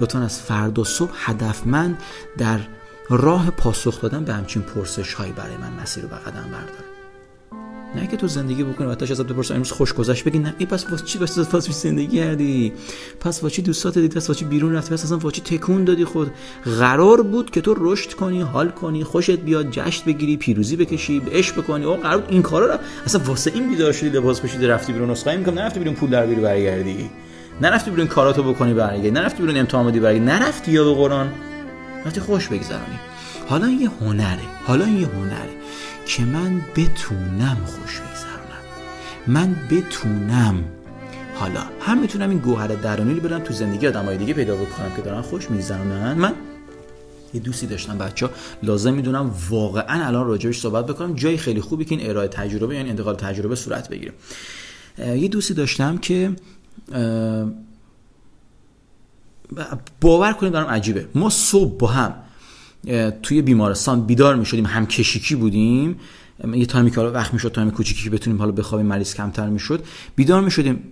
لطفا 0.00 0.18
از 0.18 0.40
فردا 0.40 0.84
صبح 0.84 1.12
هدفمند 1.14 1.98
در 2.38 2.60
راه 3.08 3.50
پاسخ 3.50 4.00
دادن 4.00 4.24
به 4.24 4.34
همچین 4.34 4.62
پرسش 4.62 5.14
هایی 5.14 5.32
برای 5.32 5.56
من 5.56 5.82
مسیر 5.82 6.02
رو 6.02 6.08
به 6.08 6.16
قدم 6.16 6.48
بردار. 6.52 6.89
نه 7.94 8.06
که 8.06 8.16
تو 8.16 8.28
زندگی 8.28 8.64
بکنی 8.64 8.86
و 8.86 8.90
ازت 8.90 9.22
بپرسن 9.22 9.54
امروز 9.54 9.72
خوش 9.72 9.92
گذشت 9.94 10.24
بگی 10.24 10.38
نه. 10.38 10.54
ای 10.58 10.66
پس 10.66 10.86
واسه 10.90 11.04
چی 11.04 11.18
پس 11.18 11.38
پس 11.38 11.82
زندگی 11.82 12.16
کردی؟ 12.16 12.72
پس 13.20 13.42
واسه 13.42 13.54
چی 13.54 13.62
دوستات 13.62 13.98
دیدی؟ 13.98 14.16
پس 14.16 14.28
واسه 14.28 14.38
چی 14.38 14.44
بیرون 14.44 14.74
رفتی؟ 14.74 14.94
پس 14.94 15.04
اصلا 15.04 15.18
واسه 15.18 15.40
چی 15.40 15.58
تکون 15.58 15.84
دادی 15.84 16.04
خود؟ 16.04 16.30
قرار 16.78 17.22
بود 17.22 17.50
که 17.50 17.60
تو 17.60 17.74
رشد 17.78 18.12
کنی 18.12 18.42
حال 18.42 18.70
کنی 18.70 19.04
خوشت 19.04 19.30
بیاد 19.30 19.70
جشن 19.70 20.04
بگیری 20.06 20.36
پیروزی 20.36 20.76
بکشی 20.76 21.22
عشق 21.32 21.56
بکنی. 21.56 21.84
او 21.84 21.96
قرار 21.96 22.26
این 22.28 22.42
کارا 22.42 22.66
رو 22.66 22.78
اصلا 23.06 23.20
واسه 23.24 23.50
این 23.54 23.68
بیدار 23.68 23.92
شدی 23.92 24.10
لباس 24.10 24.40
پوشیدی 24.40 24.66
رفتی 24.66 24.92
بیرون 24.92 25.10
نسخه. 25.10 25.36
میگم 25.36 25.54
نرفتی 25.54 25.78
بیرون 25.78 25.94
پول 25.94 26.10
در 26.10 26.26
بیاری 26.26 26.42
برگردی. 26.42 27.10
نرفتی 27.60 27.90
بیرون 27.90 28.06
کاراتو 28.06 28.42
بکنی 28.42 28.74
برگردی. 28.74 29.10
نرفتی 29.10 29.42
بیرون 29.42 29.56
امتحان 29.56 29.86
بدی 29.86 30.00
برگردی. 30.00 30.24
نرفتی 30.24 30.72
یا 30.72 30.84
به 30.84 30.94
قرآن. 30.94 31.28
رفتی 32.06 32.20
خوش 32.20 32.48
بگذرانی 32.48 32.98
حالا 33.48 33.66
این 33.66 33.80
یه 33.80 33.90
هنره. 34.00 34.38
حالا 34.66 34.84
این 34.84 35.00
یه 35.00 35.06
هنره. 35.06 35.50
که 36.06 36.22
من 36.24 36.60
بتونم 36.76 37.56
خوش 37.66 38.00
بگذرونم. 38.00 38.62
من 39.26 39.56
بتونم. 39.70 40.64
حالا 41.34 41.60
هم 41.80 42.00
می‌تونم 42.00 42.30
این 42.30 42.38
گوهر 42.38 42.66
درونی 42.66 43.14
رو 43.14 43.28
برم 43.28 43.40
تو 43.40 43.54
زندگی 43.54 43.86
آدمای 43.86 44.16
دیگه 44.16 44.34
پیدا 44.34 44.56
بکنم 44.56 44.96
که 44.96 45.02
دارن 45.02 45.20
خوش 45.20 45.50
میگذرونن. 45.50 46.12
من 46.12 46.34
یه 47.34 47.40
دوستی 47.40 47.66
داشتم 47.66 47.98
بچه 47.98 48.26
ها 48.26 48.32
لازم 48.62 48.94
می‌دونم 48.94 49.30
واقعا 49.50 50.06
الان 50.06 50.26
راجبش 50.26 50.60
صحبت 50.60 50.86
بکنم. 50.86 51.14
جای 51.14 51.36
خیلی 51.36 51.60
خوبی 51.60 51.84
که 51.84 51.94
این 51.94 52.10
ارائه 52.10 52.28
تجربه 52.28 52.76
یعنی 52.76 52.90
انتقال 52.90 53.14
تجربه 53.14 53.56
صورت 53.56 53.88
بگیره. 53.88 54.12
یه 54.98 55.28
دوستی 55.28 55.54
داشتم 55.54 55.98
که 55.98 56.30
باور 60.00 60.32
کنید 60.32 60.52
برام 60.52 60.68
عجیبه. 60.68 61.08
ما 61.14 61.30
صبح 61.30 61.78
با 61.78 61.86
هم 61.86 62.14
توی 63.22 63.42
بیمارستان 63.42 64.06
بیدار 64.06 64.36
می 64.36 64.46
شدیم 64.46 64.66
هم 64.66 64.86
کشیکی 64.86 65.34
بودیم 65.34 65.96
یه 66.54 66.66
تایمی 66.66 66.90
که 66.90 66.96
حالا 66.96 67.12
وقت 67.12 67.32
می‌شد 67.32 67.52
تایم 67.52 67.70
کوچیکی 67.70 68.04
که 68.04 68.10
بتونیم 68.10 68.38
حالا 68.38 68.52
بخوابیم 68.52 68.86
مریض 68.86 69.14
کمتر 69.14 69.48
می‌شد 69.48 69.84
بیدار 70.16 70.40
می 70.40 70.50
شدیم 70.50 70.82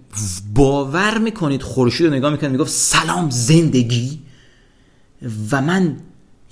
باور 0.54 1.18
می‌کنید 1.18 1.62
خورشید 1.62 2.06
رو 2.06 2.12
نگاه 2.12 2.32
می‌کنید 2.32 2.52
می‌گفت 2.52 2.70
سلام 2.70 3.30
زندگی. 3.30 4.18
و 5.50 5.62
من 5.62 5.96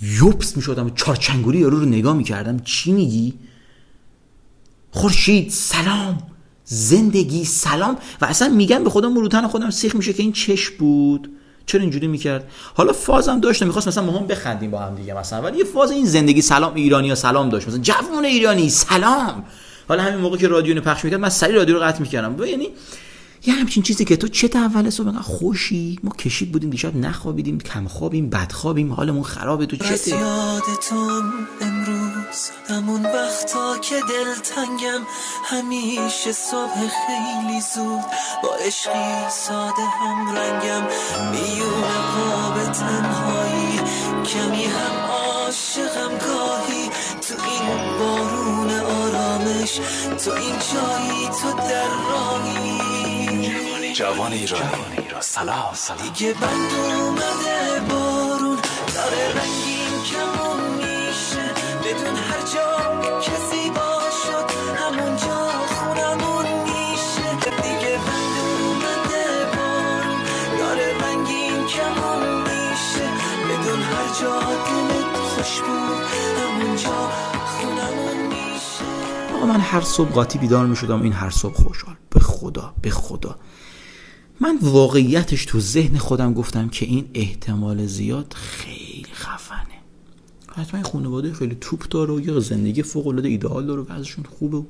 یوبس 0.03 0.57
می‌شدم 0.57 0.90
چارچنگوری 0.94 1.59
یارو 1.59 1.81
رو 1.81 1.87
نگاه 1.87 2.16
می‌کردم. 2.16 2.59
چی 2.59 2.92
میگی؟ 2.92 3.35
خورشید 4.90 5.51
سلام. 5.51 6.18
زندگی 6.64 7.44
سلام. 7.44 7.99
و 8.20 8.25
اصلا 8.25 8.49
میگم 8.48 8.85
به 8.85 8.90
خودم 8.90 9.14
مو 9.14 9.28
تن 9.29 9.46
خودم 9.46 9.70
سیخ 9.70 9.96
میشه 9.96 10.12
که 10.12 10.22
این 10.22 10.33
چش 10.33 10.70
بود. 10.70 11.31
چرا 11.66 11.81
اینجوری 11.81 12.07
می‌کرد؟ 12.07 12.50
حالا 12.74 12.92
فازم 12.92 13.40
داشت 13.40 13.62
می‌خواست 13.62 13.88
مثلا 13.88 14.05
ما 14.05 14.18
هم 14.18 14.26
بخندیم 14.26 14.70
با 14.70 14.79
هم 14.79 14.94
دیگه 14.94 15.14
مثلا 15.14 15.42
ولی 15.42 15.59
یه 15.59 15.64
فاز 15.64 15.90
این 15.90 16.07
زندگی 16.07 16.42
سلام 16.42 16.74
ایرانی 16.74 17.09
ها 17.09 17.14
سلام 17.14 17.48
داشت. 17.48 17.68
مثلا 17.68 17.81
جوون 17.81 18.24
ایرانی 18.24 18.68
سلام. 18.68 19.44
حالا 19.88 20.02
همین 20.02 20.20
موقع 20.20 20.37
که 20.37 20.48
رادیو 20.48 20.81
پخش 20.81 21.05
می‌کرد 21.05 21.20
من 21.20 21.29
سری 21.29 21.52
رادیو 21.52 21.74
رو 21.74 21.83
قطع 21.85 22.00
می‌کردم. 22.00 22.44
یعنی 22.44 22.68
یه 23.46 23.54
همچین 23.54 23.82
چیزی 23.82 24.04
که 24.04 24.16
تو 24.16 24.28
چه 24.28 24.50
اول 24.54 24.90
صبح؟ 24.90 25.20
خوشی. 25.20 25.98
ما 26.02 26.11
کشید 26.11 26.52
بودیم 26.52 26.70
دیشب 26.70 26.96
نخوابیدیم 26.96 27.59
کم 27.61 27.88
خوابیم 27.88 28.30
بد 28.30 28.52
خوابیم 28.52 28.92
حالمون 28.92 29.22
خرابه 29.22 29.66
تو 29.66 29.76
چته؟ 29.76 30.11
یادتون 30.11 31.32
امروز 31.61 32.50
همون 32.68 33.02
وقتا 33.02 33.78
که 33.78 33.94
دلتنگم 33.94 35.00
همیشه 35.44 36.32
صبح 36.32 36.74
خیلی 36.78 37.61
زود 37.74 38.04
با 38.42 38.54
عشقی 38.66 39.30
ساده 39.30 39.82
هم 40.00 40.37
رنگم. 40.37 40.82
میون 41.30 41.82
قاب 42.16 42.72
تنهایی 42.72 43.80
کمی 44.24 44.64
هم 44.64 45.11
عاشقم. 45.11 46.18
گاهی 46.26 46.90
تو 47.20 47.35
این 47.44 47.98
بارون 47.98 48.70
آرامش 48.70 49.80
تو 50.24 50.30
این 50.32 50.54
جایی 50.72 51.28
تو 51.28 51.52
در 51.68 51.88
راهی. 52.11 52.95
جوان 53.96 54.32
ایرانی 54.32 54.62
سلام 55.20 55.74
سلام. 55.74 56.02
دیگه 56.02 56.32
بند 56.32 56.72
اومده 57.00 57.80
بارون. 57.88 58.59
داره 58.94 59.22
رنگین 59.37 59.94
کمون 60.11 60.61
میشه. 60.76 61.44
بدون 61.85 62.16
هر 62.16 62.40
جا 62.54 63.00
کسی 63.20 63.70
باشد. 63.70 64.50
همونجا 64.76 65.50
خونمون 65.74 66.46
میشه. 66.62 67.28
دیگه 67.62 67.98
بند 68.06 68.37
اومده 68.62 69.24
بارون. 69.56 70.20
داره 70.59 70.98
رنگین 71.02 71.66
کمون 71.66 72.42
میشه. 72.42 73.06
بدون 73.48 73.82
هر 73.82 74.09
جا 74.20 74.40
دلت 74.40 75.16
خوش 75.16 75.61
بود. 75.61 76.02
همونجا 76.38 77.11
خونمون 77.46 78.26
میشه. 78.26 79.46
من 79.46 79.61
هر 79.61 79.80
صبح 79.80 80.12
قاطی 80.12 80.38
بیدار 80.38 80.66
می 80.66 80.76
شدم 80.76 81.02
این 81.02 81.12
هر 81.12 81.30
صبح 81.30 81.54
خوشحال. 81.54 81.94
به 82.11 82.20
خدا 82.20 82.74
به 82.82 82.90
خدا. 82.90 83.38
من 84.40 84.59
واقعیتش 84.62 85.44
تو 85.44 85.61
ذهن 85.61 85.99
خودم 85.99 86.35
گفتم 86.35 86.68
که 86.68 86.87
این 86.87 87.05
احتمال 87.14 87.87
زیاد 87.87 88.33
خیلی 88.37 89.07
خفنه. 89.12 89.77
حتما 90.53 90.81
این 90.81 90.92
خانواده 90.92 91.33
خیلی 91.33 91.57
توپ 91.61 91.88
داره 91.88 92.14
و 92.14 92.20
یه 92.20 92.40
زندگی 92.40 92.83
فوق 92.83 93.07
العاده 93.07 93.29
ایدئال 93.29 93.66
داره 93.66 93.83
و 93.83 93.92
وضعشون 93.92 94.25
خوبه 94.38 94.57
و 94.57 94.64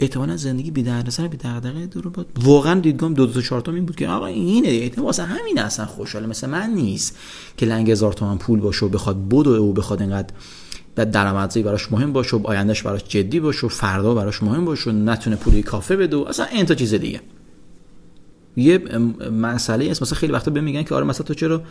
احتمالا 0.00 0.36
زندگی 0.36 0.70
بی 0.70 0.82
دردسر 0.82 1.28
بی 1.28 1.36
دغدغه 1.36 1.86
داره. 1.86 2.10
بعد 2.10 2.26
واقعا 2.42 2.80
دیدگام 2.80 3.14
دو 3.14 3.26
دو 3.26 3.42
چهار 3.42 3.70
این 3.70 3.86
بود 3.86 3.96
که 3.96 4.08
آقا 4.08 4.26
اینه 4.26 4.68
احتمال 4.68 5.06
واسه 5.06 5.22
همین 5.22 5.58
اصلا 5.58 5.86
خوشحاله 5.86 6.26
مثل 6.26 6.50
من 6.50 6.70
نیست 6.70 7.18
که 7.56 7.66
لنگ 7.66 7.90
هزار 7.90 8.12
تومن 8.12 8.38
پول 8.38 8.60
باشه 8.60 8.86
و 8.86 8.88
بخواد 8.88 9.28
بدو 9.28 9.50
او 9.50 9.72
بخواد 9.72 10.00
اینقدر 10.00 10.34
درآمدزایی 11.04 11.64
براش 11.64 11.92
مهم 11.92 12.12
باشه 12.12 12.36
و 12.36 12.46
آیندهش 12.46 12.82
براش 12.82 13.04
جدی 13.04 13.40
باشه 13.40 13.66
و 13.66 13.68
فردا 13.68 14.14
براش 14.14 14.42
مهم 14.42 14.64
باشه 14.64 14.90
و 14.90 14.92
نتونه 14.92 15.36
پولی 15.36 15.62
کافه 15.62 15.96
بده 15.96 16.16
و 16.16 16.20
اصلا 16.20 16.46
این 16.46 16.66
تا 16.66 16.74
چیز 16.74 16.94
دیگه. 16.94 17.20
یه 18.56 18.78
مسئله 19.32 19.90
است 19.90 20.02
مثلا 20.02 20.18
خیلی 20.18 20.32
وقتا 20.32 20.50
بهم 20.50 20.64
میگن 20.64 20.82
که 20.82 20.94
آره 20.94 21.04
مثلا 21.04 21.26
تو 21.26 21.34
چرا 21.34 21.62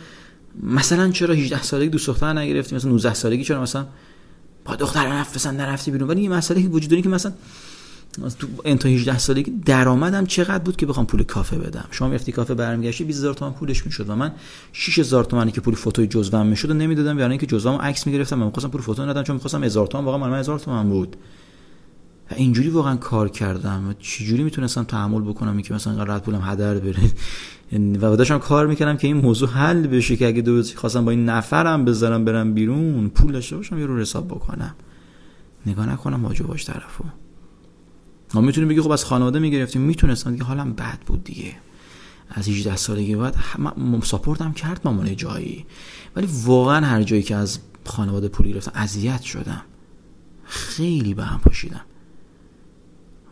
مثلا 0.62 1.10
چرا 1.10 1.34
18 1.34 1.62
سالگی 1.62 1.88
دوست 1.88 2.06
دختر 2.06 2.32
نگرفتی؟ 2.32 2.76
مثلا 2.76 2.90
19 2.90 3.14
سالگی 3.14 3.44
چرا 3.44 3.62
مثلا 3.62 3.86
با 4.64 4.76
دختر 4.76 5.20
رفت 5.20 5.34
مثلا 5.34 5.52
نرفتی 5.52 5.90
بیرون؟ 5.90 6.08
ولی 6.08 6.22
یه 6.22 6.28
مسئله 6.28 6.62
که 6.62 6.68
وجود 6.68 6.90
داره 6.90 7.02
که 7.02 7.08
مثلا 7.08 7.32
تو 8.38 8.46
انتا 8.64 8.88
18 8.88 9.18
سالگی 9.18 9.52
درآمدم 9.64 10.26
چقدر 10.26 10.58
بود 10.58 10.76
که 10.76 10.86
بخوام 10.86 11.06
پول 11.06 11.22
کافه 11.22 11.58
بدم؟ 11.58 11.84
شما 11.90 12.08
می‌رفتی 12.08 12.32
کافه 12.32 12.54
برمیگشتی 12.54 13.04
20000 13.04 13.34
تومان 13.34 13.54
پولش 13.54 13.86
می‌شد 13.86 14.10
و 14.10 14.16
من 14.16 14.32
6000 14.72 15.24
تومانی 15.24 15.52
که 15.52 15.60
پول 15.60 15.74
فوتوی 15.74 16.06
جزوم 16.06 16.46
می‌شد 16.46 16.70
و 16.70 16.74
نمی‌دادم 16.74 17.16
برای 17.16 17.30
اینکه 17.30 17.46
جزوامو 17.46 17.78
عکس 17.78 18.06
می‌گرفتم 18.06 18.38
من 18.38 18.46
می‌خواستم 18.46 18.70
پول 18.70 18.80
فوتو 18.80 19.02
ندادم 19.02 19.22
چون 19.22 19.34
می‌خواستم 19.34 19.64
1000 19.64 19.86
تومان 19.86 20.04
واقعا 20.04 20.18
من 20.30 20.38
1000 20.38 20.58
تومان 20.58 20.88
بود. 20.88 21.16
و 22.30 22.34
اینجوری 22.34 22.68
واقعا 22.68 22.96
کار 22.96 23.28
کردم. 23.28 23.88
و 23.88 23.92
چجوری 23.92 24.42
می‌تونستم 24.42 24.84
تحمل 24.84 25.22
بکنم 25.22 25.62
که 25.62 25.74
مثلا 25.74 25.92
اینقدر 25.92 26.18
پولم 26.18 26.40
هدر 26.44 26.78
بره؟ 26.78 27.10
و 27.72 28.16
داشتم 28.16 28.38
کار 28.38 28.66
می‌کردم 28.66 28.96
که 28.96 29.06
این 29.06 29.16
موضوع 29.16 29.48
حل 29.48 29.86
بشه 29.86 30.16
که 30.16 30.26
اگه 30.26 30.42
دو 30.42 30.62
خواستم 30.76 31.04
با 31.04 31.10
این 31.10 31.28
نفرم 31.28 31.84
بذارم 31.84 32.24
برم 32.24 32.54
بیرون 32.54 33.08
پول 33.08 33.32
داشته 33.32 33.56
باشم 33.56 33.78
یه 33.78 33.86
رو 33.86 34.00
حساب 34.00 34.28
بکنم. 34.28 34.74
نگاه 35.66 35.92
نکنم 35.92 36.24
واجب 36.24 36.46
باش 36.46 36.64
طرفو. 36.64 37.04
ما 38.34 38.40
می‌تونیم 38.40 38.68
بگی 38.68 38.80
خب 38.80 38.90
از 38.90 39.04
خانواده 39.04 39.38
می‌گرفتیم 39.38 39.82
می‌تونستم 39.82 40.32
دیگه 40.32 40.44
حالم 40.44 40.72
بد 40.72 40.98
بود 41.06 41.24
دیگه. 41.24 41.52
از 42.30 42.48
18 42.48 42.76
سالگی 42.76 43.16
بعد 43.16 43.36
ساپورتم 44.02 44.52
کرد 44.52 44.80
مامانه 44.84 45.14
جایی. 45.14 45.66
ولی 46.16 46.28
واقعا 46.44 46.86
هر 46.86 47.02
جایی 47.02 47.22
که 47.22 47.36
از 47.36 47.58
خانواده 47.84 48.28
پول 48.28 48.48
گرفتم 48.48 48.72
اذیت 48.74 49.22
شدم. 49.22 49.62
خیلی 50.44 51.14
به 51.14 51.24
هم 51.24 51.40
پاشیدم. 51.40 51.80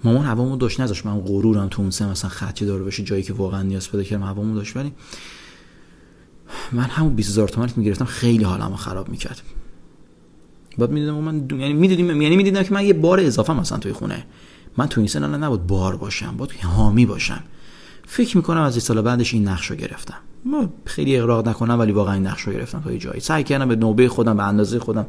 مامان 0.05 0.27
هوامو 0.27 0.57
داشت 0.57 0.81
نذاش. 0.81 1.07
من 1.07 1.21
غرورم 1.21 1.69
تو 1.69 1.83
اون 1.83 1.91
سه 1.91 2.07
مثلا 2.07 2.31
خطی 2.31 2.67
داره 2.67 2.85
بشه 2.85 3.03
جایی 3.03 3.23
که 3.23 3.33
واقعا 3.33 3.63
نیاز 3.63 3.91
پیدا 3.91 4.03
کردم 4.03 4.23
هوامو 4.23 4.55
داشت. 4.55 4.77
ولی 4.77 4.93
من 6.73 6.83
همون 6.83 7.15
20000 7.15 7.49
تومانی 7.49 7.73
که 7.73 7.79
می‌گرفتم 7.79 8.05
خیلی 8.05 8.45
حالمو 8.45 8.77
خراب 8.77 9.09
می‌کرد. 9.09 9.43
بعد 10.79 10.91
می‌دیدم 10.91 11.15
من 11.15 11.39
دو... 11.39 11.57
یعنی 11.59 11.73
می‌دیدم 11.73 12.23
یعنی 12.23 12.37
می‌دیدم 12.37 12.63
که 12.63 12.75
من 12.75 12.85
یه 12.85 12.93
بار 12.93 13.21
اضافه 13.21 13.53
مثلا 13.53 13.79
توی 13.79 13.93
خونه. 13.93 14.27
من 14.77 14.87
تو 14.87 15.01
این 15.01 15.09
سن 15.09 15.25
الان 15.25 15.45
نبود 15.45 15.67
بار 15.67 15.97
باشم 15.97 16.37
باید 16.37 16.53
حامی 16.53 17.07
باشم. 17.07 17.43
فکر 18.07 18.37
می‌کنم 18.37 18.61
از 18.61 18.83
سال 18.83 19.01
بعدش 19.01 19.35
این 19.35 19.49
نقش 19.49 19.67
رو 19.67 19.77
گرفتم. 19.77 20.17
ما 20.47 20.69
خیلی 20.85 21.17
اقراق 21.17 21.49
نکنم 21.49 21.79
ولی 21.79 21.93
واقعا 21.93 22.15
این 22.15 22.27
نقش 22.27 22.43
رو 22.43 22.53
گرفتم 22.53 22.81
تا 22.81 22.93
یه 22.93 22.99
جایی. 22.99 23.21
سعی 23.21 23.45
کردم 23.45 23.69
به 23.69 23.77
نوبه 23.77 24.09
خودم 24.09 24.37
به 24.37 24.43
اندازه 24.43 24.79
خودم 24.79 25.07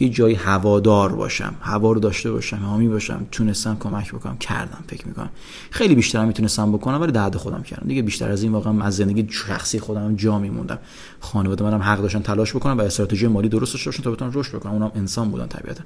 یه 0.00 0.08
جایی 0.08 0.34
هوادار 0.34 1.12
باشم. 1.12 1.54
هوا 1.60 1.92
رو 1.92 2.00
داشته 2.00 2.32
باشم 2.32 2.56
حامی 2.56 2.88
باشم 2.88 3.26
تونستم 3.30 3.76
کمک 3.80 4.12
بکنم. 4.12 4.36
کردم 4.36 4.78
فکر 4.88 5.08
می‌کنم. 5.08 5.30
خیلی 5.70 5.94
بیشتر 5.94 6.24
می‌تونستم 6.24 6.72
بکنم 6.72 7.00
ولی 7.00 7.12
درد 7.12 7.36
خودم 7.36 7.62
کردم. 7.62 7.88
دیگه 7.88 8.02
بیشتر 8.02 8.30
از 8.30 8.42
این 8.42 8.52
واقعا 8.52 8.82
از 8.84 8.96
زندگی 8.96 9.26
شخصی 9.32 9.80
خودم 9.80 10.16
جا 10.16 10.38
میموندم. 10.38 10.78
خانواده 11.20 11.64
منم 11.64 11.82
حق 11.82 12.02
داشتن 12.02 12.20
تلاش 12.20 12.56
بکنم 12.56 12.78
و 12.78 12.80
استراتژی 12.80 13.26
مالی 13.26 13.48
درست 13.48 13.72
داشته 13.72 13.90
باشن 13.90 14.02
تا 14.02 14.10
بتونن 14.10 14.30
رشد 14.34 14.56
بکنم 14.56 14.72
اونم 14.72 14.92
انسان 14.94 15.30
بودن 15.30 15.46
طبیعتا. 15.46 15.82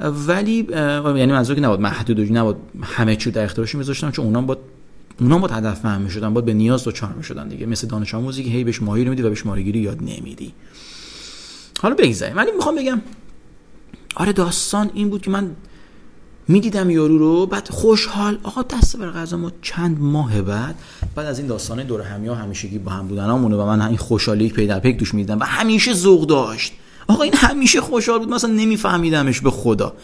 ولی 0.00 0.66
یعنی 1.04 1.32
منظور 1.32 1.56
که 1.56 1.62
نبود 1.62 1.80
محدود 1.80 2.36
نبود 2.36 2.56
همه 2.82 3.16
چی 3.16 3.30
در 3.30 3.44
اختیارشون 3.44 3.78
میذاشتم 3.78 4.10
چون 4.10 4.24
اونام 4.24 4.46
با 4.46 4.56
اونا 5.20 5.38
با 5.38 5.48
هدف 5.48 5.80
فهم 5.80 6.00
می‌شدن 6.00 6.34
با 6.34 6.40
به 6.40 6.54
نیاز 6.54 6.84
دوچار 6.84 7.12
می‌شدن 7.12 7.48
دیگه. 7.48 7.66
مثل 7.66 7.86
دانش 7.86 8.14
آموزی 8.14 8.44
که 8.44 8.50
هی 8.50 8.64
بهش 8.64 8.82
ماهی 8.82 9.04
نمیدی 9.04 9.22
و 9.22 9.28
بهش 9.28 9.46
ماهیگیری 9.46 9.78
یاد 9.78 9.98
نمیدی. 10.02 10.52
حالا 11.80 11.94
بگذاریم. 11.94 12.36
ولی 12.36 12.52
می‌خوام 12.52 12.74
بگم 12.74 13.00
آره 14.16 14.32
داستان 14.32 14.90
این 14.94 15.10
بود 15.10 15.22
که 15.22 15.30
من 15.30 15.50
می‌دیدم 16.48 16.90
یارو 16.90 17.18
رو 17.18 17.46
بعد 17.46 17.68
خوشحال 17.68 18.38
آقا 18.42 18.62
دست 18.62 18.96
بر 18.96 19.10
غذا 19.10 19.36
ما 19.36 19.52
چند 19.62 20.00
ماه 20.00 20.42
بعد 20.42 20.74
بعد 21.14 21.26
از 21.26 21.38
این 21.38 21.48
داستانه 21.48 21.84
دور 21.84 22.02
همی 22.02 22.28
ها 22.28 22.34
همیشگی 22.34 22.78
با 22.78 22.90
هم 22.92 23.08
بودن 23.08 23.30
و 23.30 23.66
من 23.66 23.82
این 23.82 23.96
خوشحالی 23.96 24.48
پی 24.48 24.66
در 24.66 24.80
پیک 24.80 24.96
دوش 24.96 25.14
می‌دیدم 25.14 25.40
و 25.40 25.44
همیشه 25.44 25.92
ذوق 25.92 26.26
داشت. 26.26 26.72
آقا 27.08 27.22
این 27.22 27.34
همیشه 27.34 27.80
خوشحال 27.80 28.18
بود 28.18 28.28
مثلا 28.28 28.52
نمیفهمیدمش 28.52 29.40
به 29.40 29.50
خدا. 29.50 29.94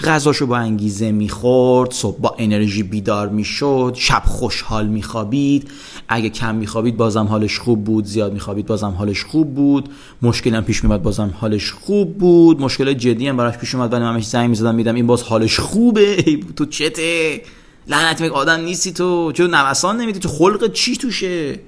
غذاشو 0.00 0.46
با 0.46 0.56
انگیزه 0.56 1.12
می‌خورد 1.12 1.90
صبح 1.90 2.20
با 2.20 2.34
انرژی 2.38 2.82
بیدار 2.82 3.28
می‌شد 3.28 3.94
شب 3.98 4.22
خوشحال 4.26 4.86
میخوابید. 4.86 5.70
اگه 6.08 6.28
کم 6.28 6.54
میخوابید 6.54 6.96
بازم 6.96 7.26
حالش 7.26 7.58
خوب 7.58 7.84
بود 7.84 8.04
زیاد 8.04 8.32
میخوابید 8.32 8.66
بازم 8.66 8.94
حالش 8.98 9.24
خوب 9.24 9.54
بود. 9.54 9.88
مشکل 10.22 10.54
هم 10.54 10.64
پیش 10.64 10.84
میومد 10.84 11.02
بازم 11.02 11.34
حالش 11.40 11.72
خوب 11.72 12.18
بود. 12.18 12.60
مشکل 12.60 12.92
جدی 12.92 13.28
هم 13.28 13.36
براش 13.36 13.56
پیش 13.56 13.74
اومد 13.74 13.92
ولی 13.92 14.02
من 14.02 14.20
زنگ 14.20 14.50
می‌زدم 14.50 14.74
میدم 14.74 14.94
این 14.94 15.06
باز 15.06 15.22
حالش 15.22 15.60
خوبه. 15.60 16.40
تو 16.56 16.66
چته؟ 16.66 17.40
لعنت 17.88 18.20
میگه 18.20 18.34
آدم 18.34 18.60
نیستی 18.60 18.92
تو. 18.92 19.32
چون 19.32 19.54
نوسان 19.54 20.00
نمیدی؟ 20.00 20.18
تو 20.18 20.28
خلق 20.28 20.72
چی 20.72 20.96
توشه؟ 20.96 21.60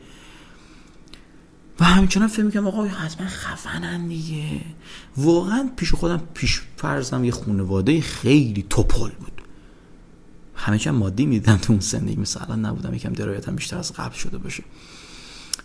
و 1.80 1.84
همچنان 1.84 2.28
فکر 2.28 2.42
می‌کنم 2.42 2.66
آقا 2.66 2.84
حتما 2.84 3.26
خفنن 3.26 4.08
دیگه. 4.08 4.60
واقعا 5.16 5.70
پیش 5.76 5.94
خودم 5.94 6.22
پیش 6.34 6.60
فرضم 6.76 7.24
یه 7.24 7.32
خانواده 7.32 8.00
خیلی 8.00 8.66
توپل 8.70 9.10
بود. 9.10 9.42
همه 10.54 10.90
مادی 10.90 11.26
می‌دیدم 11.26 11.56
تو 11.56 11.72
اون 11.72 11.80
زندگی 11.80 12.16
مثلا 12.16 12.56
نبودم 12.56 12.94
یکم 12.94 13.12
درایتم 13.12 13.56
بیشتر 13.56 13.78
از 13.78 13.92
قبل 13.92 14.14
شده 14.14 14.38
باشه. 14.38 14.64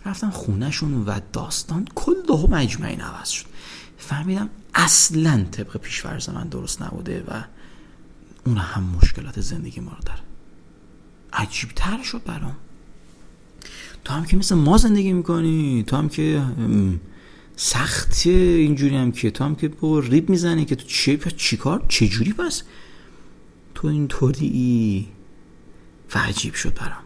رفتم 0.05 0.29
خونهشون 0.29 1.05
و 1.05 1.19
داستان 1.33 1.87
کل 1.95 2.47
مجمعی 2.49 2.95
عوض 2.95 3.29
شد. 3.29 3.45
فهمیدم 3.97 4.49
اصلا 4.75 5.45
طبق 5.51 5.77
پیش 5.77 6.01
فرض 6.01 6.29
من 6.29 6.47
درست 6.47 6.81
نبوده 6.81 7.23
و 7.27 7.43
اون 8.45 8.57
هم 8.57 8.83
مشکلات 8.83 9.41
زندگی 9.41 9.79
ما 9.79 9.91
رو 9.91 10.03
داره. 10.05 10.21
عجیب 11.33 11.69
تر 11.75 12.03
شد 12.03 12.23
برام. 12.23 12.55
تو 14.03 14.13
هم 14.13 14.25
که 14.25 14.37
مثل 14.37 14.55
ما 14.55 14.77
زندگی 14.77 15.13
می‌کنی 15.13 15.83
تو 15.87 15.95
هم 15.95 16.09
که 16.09 16.41
سخت 17.55 18.27
اینجوری 18.27 18.95
هم 18.95 19.11
که 19.11 19.31
تو 19.31 19.43
هم 19.43 19.55
که 19.55 19.67
با 19.67 19.99
ریب 19.99 20.29
می‌زنی 20.29 20.65
که 20.65 20.75
تو 20.75 20.87
چی 20.87 21.17
پس 21.17 21.31
چیکار 21.37 21.85
چجوری 21.87 22.33
پس؟ 22.33 22.63
تو 23.75 23.87
اینطوری 23.87 24.47
ای 24.47 25.05
و 26.15 26.19
عجیب 26.19 26.53
شد 26.53 26.73
برام. 26.73 27.03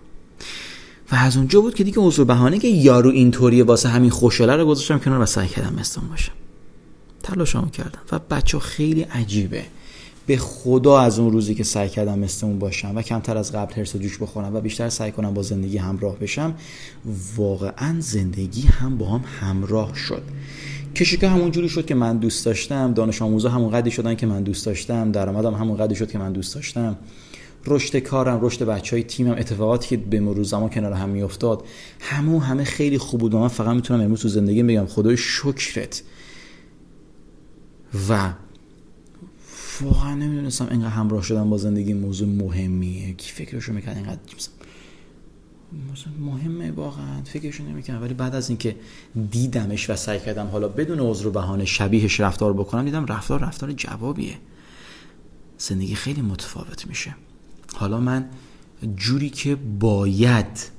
و 1.12 1.16
از 1.16 1.38
اونجا 1.38 1.62
بود 1.62 1.76
که 1.76 1.84
دیگه 1.84 1.98
عذر 2.00 2.24
بهانه 2.24 2.60
که 2.60 2.68
یارو 2.68 3.10
اینطوریه 3.10 3.64
واسه 3.64 3.90
همین 3.90 4.10
خوشحاله 4.10 4.56
رو 4.56 4.66
گذاشتم 4.66 5.00
کنار 5.00 5.20
و 5.20 5.26
سعی 5.26 5.48
کردم 5.48 5.74
مستون 5.80 6.08
باشم. 6.10 6.34
تلاشمو 7.24 7.70
کردم. 7.70 8.00
و 8.12 8.20
بچه 8.20 8.60
خیلی 8.60 9.02
عجیبه. 9.02 9.66
به 10.26 10.38
خدا 10.38 11.00
از 11.00 11.20
اون 11.20 11.32
روزی 11.32 11.56
که 11.56 11.64
سعی 11.64 11.90
کردم 11.90 12.20
مثل 12.20 12.48
باشم 12.48 12.96
و 12.96 13.02
کمتر 13.02 13.38
از 13.38 13.52
قبل 13.52 13.74
هرس 13.74 13.96
و 13.96 14.00
جوش 14.00 14.18
بخورم 14.18 14.56
و 14.56 14.62
بیشتر 14.62 14.90
سعی 14.90 15.12
کنم 15.12 15.34
با 15.34 15.42
زندگی 15.42 15.78
همراه 15.78 16.16
بشم 16.16 16.56
واقعا 17.36 17.96
زندگی 18.00 18.62
هم 18.62 18.98
با 18.98 19.06
هم 19.06 19.24
همراه 19.40 19.96
شد. 19.96 20.24
کشیکا 20.96 21.30
همون 21.30 21.52
جوری 21.52 21.70
شد 21.70 21.86
که 21.86 21.96
من 21.96 22.18
دوست 22.18 22.46
داشتم 22.46 22.94
دانش 22.94 23.22
آموزا 23.22 23.50
همون 23.50 23.72
قدری 23.72 23.92
شدن 23.92 24.16
که 24.16 24.26
من 24.26 24.44
دوست 24.44 24.66
داشتم 24.66 25.12
درآمدم 25.12 25.54
همون 25.54 25.78
قدری 25.78 25.96
شد 25.96 26.12
که 26.12 26.18
من 26.18 26.34
دوست 26.34 26.56
داشتم. 26.56 26.98
رشد 27.66 27.98
کارم 27.98 28.40
رشد 28.42 28.64
بچه 28.64 28.96
های 28.96 29.04
تیمم 29.04 29.32
اتفاقاتی 29.32 29.88
که 29.88 29.98
به 29.98 30.20
مرور 30.20 30.44
زمان 30.44 30.70
کنار 30.70 30.94
هم 30.94 31.10
میافتاد 31.10 31.64
همون 32.00 32.42
همه 32.42 32.64
خیلی 32.64 32.98
خوب 32.98 33.20
بود 33.20 33.36
من 33.36 33.48
فقط 33.48 33.76
می‌تونم 33.76 34.02
امروز 34.02 34.22
تو 34.22 34.28
زندگی 34.28 34.64
بگم 34.64 34.86
خدای 34.86 35.18
شکرت. 35.18 36.04
و 38.10 38.34
واقعا 39.82 40.16
نمی‌دونستم 40.16 40.68
اینقدر 40.72 40.90
همراه 40.90 41.24
شدن 41.24 41.50
با 41.50 41.58
زندگی 41.58 41.94
موضوع 41.94 42.28
مهمیه. 42.28 43.14
کی 43.14 43.32
فکرشو 43.32 43.74
می‌کرد 43.74 43.96
اینقدر 43.98 44.20
مهمه 46.20 46.72
واقعا؟ 46.72 47.24
فکرشو 47.24 47.64
نمی‌کنم 47.64 48.02
ولی 48.02 48.14
بعد 48.14 48.36
از 48.36 48.50
اینکه 48.50 48.76
دیدمش 49.32 49.90
و 49.90 49.96
سعی 49.96 50.20
کردم 50.20 50.48
حالا 50.48 50.68
بدون 50.68 51.00
عذر 51.00 51.28
و 51.28 51.32
بهانه 51.32 51.66
شبیهش 51.66 52.20
رفتار 52.20 52.54
بکنم 52.54 52.86
دیدم 52.86 53.06
رفتار 53.06 53.40
رفتار 53.40 53.72
جوابیه. 53.72 54.38
زندگی 55.58 55.96
خیلی 55.96 56.22
متفاوت 56.22 56.88
میشه. 56.88 57.16
حالا 57.74 58.00
من 58.00 58.26
جوری 58.96 59.30
که 59.30 59.56
باید 59.80 60.74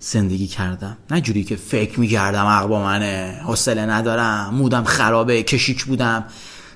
زندگی 0.00 0.46
کردم 0.46 0.96
نه 1.10 1.20
جوری 1.20 1.44
که 1.44 1.56
فکر 1.56 2.00
می‌کردم 2.00 2.44
عقل 2.44 2.68
با 2.68 2.82
منه 2.82 3.40
حوصله 3.44 3.86
ندارم 3.86 4.54
مودم 4.54 4.84
خرابه 4.84 5.42
کشیک 5.42 5.84
بودم. 5.84 6.24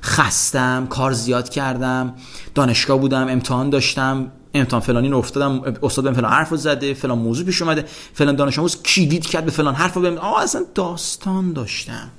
خستم 0.04 0.86
کار 0.86 1.12
زیاد 1.12 1.48
کردم 1.48 2.14
دانشگاه 2.54 2.98
بودم 2.98 3.28
امتحان 3.28 3.70
داشتم 3.70 4.32
امتحان 4.54 4.82
فلانی 4.82 5.08
رو 5.08 5.18
افتادم 5.18 5.76
استاد 5.82 6.12
فلان 6.12 6.32
حرف 6.32 6.54
زده 6.54 6.94
فلان 6.94 7.18
موضوع 7.18 7.46
پیش 7.46 7.62
اومده 7.62 7.84
فلان 8.12 8.36
دانش 8.36 8.58
آموز 8.58 8.82
کلید 8.82 9.26
کرد 9.26 9.44
به 9.44 9.50
فلان 9.50 9.74
حرف 9.74 9.96
بهم 9.96 10.18
آه 10.18 10.42
اصلا 10.42 10.64
داستان 10.74 11.52
داشتم. 11.52 12.10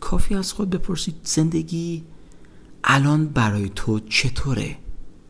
کافی 0.00 0.34
از 0.34 0.52
خود 0.52 0.70
بپرسید 0.70 1.14
زندگی 1.24 2.04
الان 2.84 3.26
برای 3.26 3.70
تو 3.74 4.00
چطوره 4.00 4.76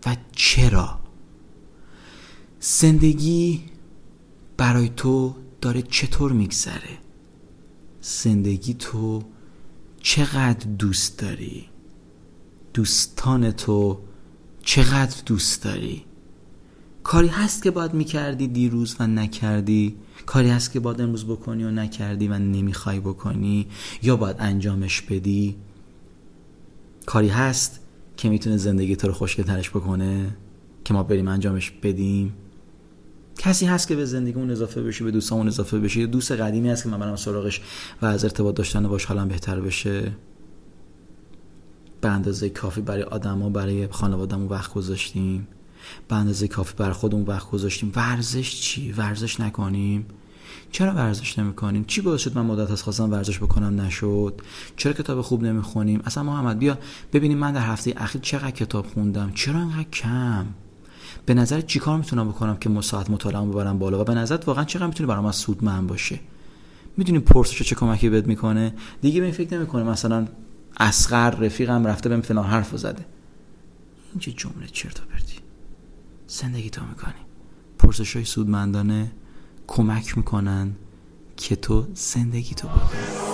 و 0.07 0.17
چرا؟ 0.33 0.99
زندگی 2.61 3.63
برای 4.57 4.91
تو 4.97 5.35
داره 5.61 5.83
چطور 5.83 6.33
میگذره؟ 6.33 6.99
زندگی 8.01 8.75
تو 8.75 9.23
چقدر 10.07 10.67
دوست 10.79 11.19
داری؟ 11.19 11.65
دوستان 12.75 13.51
تو 13.51 13.99
چقدر 14.63 15.23
دوست 15.27 15.65
داری؟ 15.65 16.05
کاری 17.03 17.29
هست 17.29 17.63
که 17.63 17.71
باید 17.71 17.95
می‌کردی 17.95 18.49
دیروز 18.49 18.97
و 19.01 19.07
نکردی؟ 19.07 19.97
کاری 20.27 20.49
هست 20.49 20.73
که 20.73 20.81
باید 20.81 21.01
امروز 21.01 21.25
بکنی 21.25 21.65
و 21.65 21.71
نکردی 21.71 22.29
و 22.29 22.39
نمی‌خوای 22.39 23.01
بکنی؟ 23.01 23.67
یا 24.03 24.17
باید 24.17 24.37
انجامش 24.39 25.03
بدی؟ 25.03 25.57
کاری 27.07 27.29
هست 27.29 27.81
که 28.17 28.29
می‌تونه 28.29 28.57
زندگی 28.57 28.97
تو 28.97 29.07
رو 29.07 29.13
خوشگلترش 29.13 29.71
بکنه؟ 29.71 30.37
که 30.85 30.95
ما 30.95 31.03
بریم 31.03 31.29
انجامش 31.29 31.71
بدیم؟ 31.71 32.33
کسی 33.39 33.67
هست 33.67 33.89
که 33.89 33.97
به 33.97 34.05
زندگیمون 34.05 34.51
اضافه 34.51 34.83
بشه 34.83 35.05
به 35.05 35.11
دوستامون 35.11 35.47
اضافه 35.47 35.79
بشه. 35.79 36.01
یه 36.01 36.07
دوست 36.07 36.33
قدیمی 36.33 36.71
هست 36.71 36.83
که 36.83 36.89
من 36.89 36.99
برم 36.99 37.17
سراغش 37.17 37.61
و 38.03 38.07
از 38.07 38.25
ارتباط 38.25 38.55
داشتن 38.55 38.89
باش 38.89 39.05
حالم 39.05 39.29
بهتر 39.29 39.61
بشه. 39.61 40.13
به 42.01 42.09
اندازه 42.09 42.49
کافی 42.49 42.81
برای 42.81 43.03
آدما 43.03 43.49
برای 43.49 43.89
خانوادهمون 43.89 44.49
وقت 44.49 44.75
گذاشتیم. 44.75 45.49
به 46.09 46.17
اندازه 46.17 46.49
کافی 46.49 46.75
برای 46.77 46.93
خودمون 46.93 47.25
وقت 47.25 47.51
گذاشتیم. 47.51 47.93
ورزش 47.97 48.61
چی؟ 48.61 48.93
ورزش 48.93 49.41
نکنیم. 49.41 50.07
چرا 50.73 50.93
ورزش 50.93 51.39
نمی‌کنیم؟ 51.39 51.85
چی 51.85 52.01
باعث 52.01 52.21
شد 52.21 52.37
من 52.39 52.47
مدت 52.47 52.71
از 52.71 52.83
خواستم 52.83 53.11
ورزش 53.11 53.39
بکنم 53.39 53.81
نشد؟ 53.81 54.41
چرا 54.77 54.93
کتاب 54.93 55.21
خوب 55.21 55.43
نمی‌خونیم؟ 55.43 56.03
اصلا 56.05 56.23
محمد 56.23 56.59
بیا 56.59 56.79
ببینیم 57.13 57.39
من 57.39 57.53
در 57.53 57.61
هفته 57.61 57.95
اخیر 57.97 58.21
چقدر 58.21 58.51
کتاب 58.51 58.87
خوندم. 58.87 59.33
چرا 59.35 59.61
انقدر 59.61 59.91
کم؟ 59.91 60.47
به 61.27 61.35
نظر 61.35 61.61
چی 61.61 61.79
کار 61.79 61.99
می‌تونم 61.99 62.29
بکنم 62.29 62.57
که 62.57 62.81
ساعت 62.81 63.11
مطالعه 63.11 63.47
ببرم 63.47 63.79
بالا؟ 63.79 64.01
و 64.01 64.05
به 64.05 64.15
نظر 64.15 64.39
واقعا 64.47 64.65
چقدر 64.65 64.87
می‌تونه 64.87 65.07
برام 65.07 65.27
از 65.27 65.37
سودمند 65.37 65.87
باشه؟ 65.87 66.21
می‌دونی 66.97 67.19
پرسش 67.19 67.63
چه 67.63 67.75
کمکی 67.75 68.09
بهت 68.09 68.27
می‌کنه؟ 68.27 68.75
دیگه 69.01 69.21
به 69.21 69.27
این 69.27 69.35
فکر 69.35 69.57
نمی‌کنه 69.57 69.83
مثلا 69.83 70.29
اسقر 70.81 71.31
رفیقم 71.31 71.87
رفته 71.87 72.09
بهم 72.09 72.21
فلان 72.21 72.45
حرف 72.45 72.77
زده. 72.77 73.07
این 74.13 74.21
چه 74.21 74.33
جمله 74.33 74.67
چرت 74.73 75.01
و 75.01 75.03
پرتی. 75.13 75.39
زندگی 76.27 76.71
تو 76.71 76.87
می‌کنی. 76.87 77.13
پرسش 77.79 78.17
های 78.17 78.25
سودمندانه 78.25 79.13
کمک 79.67 80.17
می‌کنن 80.17 80.73
که 81.37 81.57
تو 81.57 81.87
زندگی 81.95 82.55
تو 82.55 82.69
بکنی. 82.69 83.26